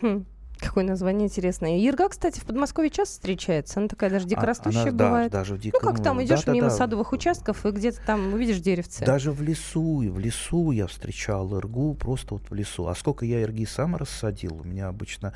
Хм. 0.02 0.26
Какое 0.64 0.84
название 0.84 1.28
интересное. 1.28 1.78
Ирга, 1.80 2.10
кстати, 2.10 2.40
в 2.40 2.46
Подмосковье 2.46 2.90
часто 2.90 3.14
встречается. 3.14 3.80
Она 3.80 3.90
такая 3.90 4.10
даже 4.10 4.26
дикорастущая 4.26 4.80
а, 4.80 4.90
она, 4.90 4.92
бывает. 4.92 5.32
Да, 5.32 5.40
даже 5.40 5.56
в 5.56 5.60
диком... 5.60 5.80
Ну, 5.84 5.90
как 5.92 6.04
там 6.04 6.24
идешь 6.24 6.44
да, 6.44 6.54
мимо 6.54 6.70
да, 6.70 6.76
садовых 6.76 7.12
да. 7.12 7.18
участков 7.18 7.66
и 7.66 7.72
где-то 7.72 8.00
там 8.06 8.34
увидишь 8.34 8.60
деревце. 8.60 9.06
Даже 9.06 9.32
в 9.32 9.42
лесу, 9.42 10.02
и 10.02 10.10
в 10.10 10.20
лесу 10.20 10.72
я 10.72 10.88
встречал 10.88 11.56
иргу, 11.58 11.96
просто 11.96 12.36
вот 12.36 12.50
в 12.50 12.54
лесу. 12.54 12.88
А 12.88 12.96
сколько 12.96 13.26
я 13.26 13.42
ирги 13.42 13.66
сам 13.66 13.96
рассадил, 13.96 14.56
у 14.58 14.64
меня 14.64 14.88
обычно 14.88 15.34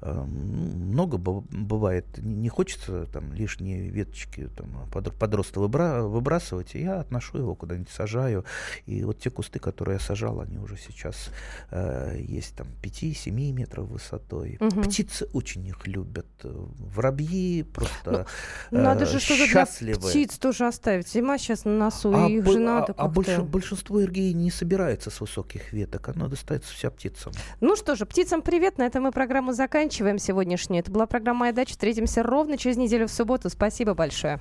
э, 0.00 0.12
много 0.12 1.18
бывает. 1.18 2.06
Не 2.18 2.48
хочется 2.48 3.06
там 3.06 3.32
лишние 3.32 3.88
веточки 3.88 4.48
там, 4.56 4.88
подроста 5.18 5.60
выбра 5.60 6.02
выбрасывать, 6.02 6.74
и 6.74 6.82
я 6.82 7.00
отношу 7.00 7.38
его 7.38 7.54
куда-нибудь, 7.54 7.90
сажаю. 7.90 8.44
И 8.86 9.02
вот 9.04 9.18
те 9.18 9.30
кусты, 9.30 9.58
которые 9.58 9.94
я 9.94 10.00
сажал, 10.00 10.40
они 10.40 10.58
уже 10.58 10.76
сейчас 10.76 11.30
э, 11.70 12.18
есть 12.20 12.54
там 12.54 12.68
5-7 12.82 13.30
метров 13.52 13.88
высотой. 13.88 14.58
Угу. 14.68 14.82
Птицы 14.82 15.28
очень 15.32 15.66
их 15.66 15.86
любят. 15.86 16.26
Воробьи 16.42 17.62
просто 17.62 18.26
ну, 18.70 18.78
э, 18.78 18.82
Надо 18.82 19.06
же 19.06 19.20
что-то 19.20 19.46
для 19.80 19.96
птиц 19.96 20.38
тоже 20.38 20.66
оставить. 20.66 21.08
Зима 21.08 21.38
сейчас 21.38 21.64
на 21.64 21.72
носу, 21.72 22.12
а, 22.14 22.28
и 22.28 22.38
их 22.38 22.46
же 22.46 22.58
надо 22.58 22.92
А, 22.96 23.04
а 23.04 23.08
больш, 23.08 23.38
большинство 23.38 24.00
эргей 24.00 24.32
не 24.32 24.50
собирается 24.50 25.10
с 25.10 25.20
высоких 25.20 25.72
веток. 25.72 26.08
Оно 26.08 26.28
достается 26.28 26.72
вся 26.72 26.90
птицам. 26.90 27.32
Ну 27.60 27.76
что 27.76 27.94
же, 27.96 28.06
птицам 28.06 28.42
привет. 28.42 28.78
На 28.78 28.84
этом 28.84 29.04
мы 29.04 29.12
программу 29.12 29.52
заканчиваем 29.52 30.18
сегодняшнюю. 30.18 30.80
Это 30.80 30.90
была 30.90 31.06
программа 31.06 31.40
«Моя 31.40 31.52
дача». 31.52 31.70
Встретимся 31.70 32.22
ровно 32.22 32.58
через 32.58 32.76
неделю 32.76 33.06
в 33.06 33.10
субботу. 33.10 33.48
Спасибо 33.50 33.94
большое. 33.94 34.40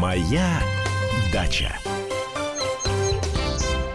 «Моя 0.00 0.60
дача». 1.32 1.72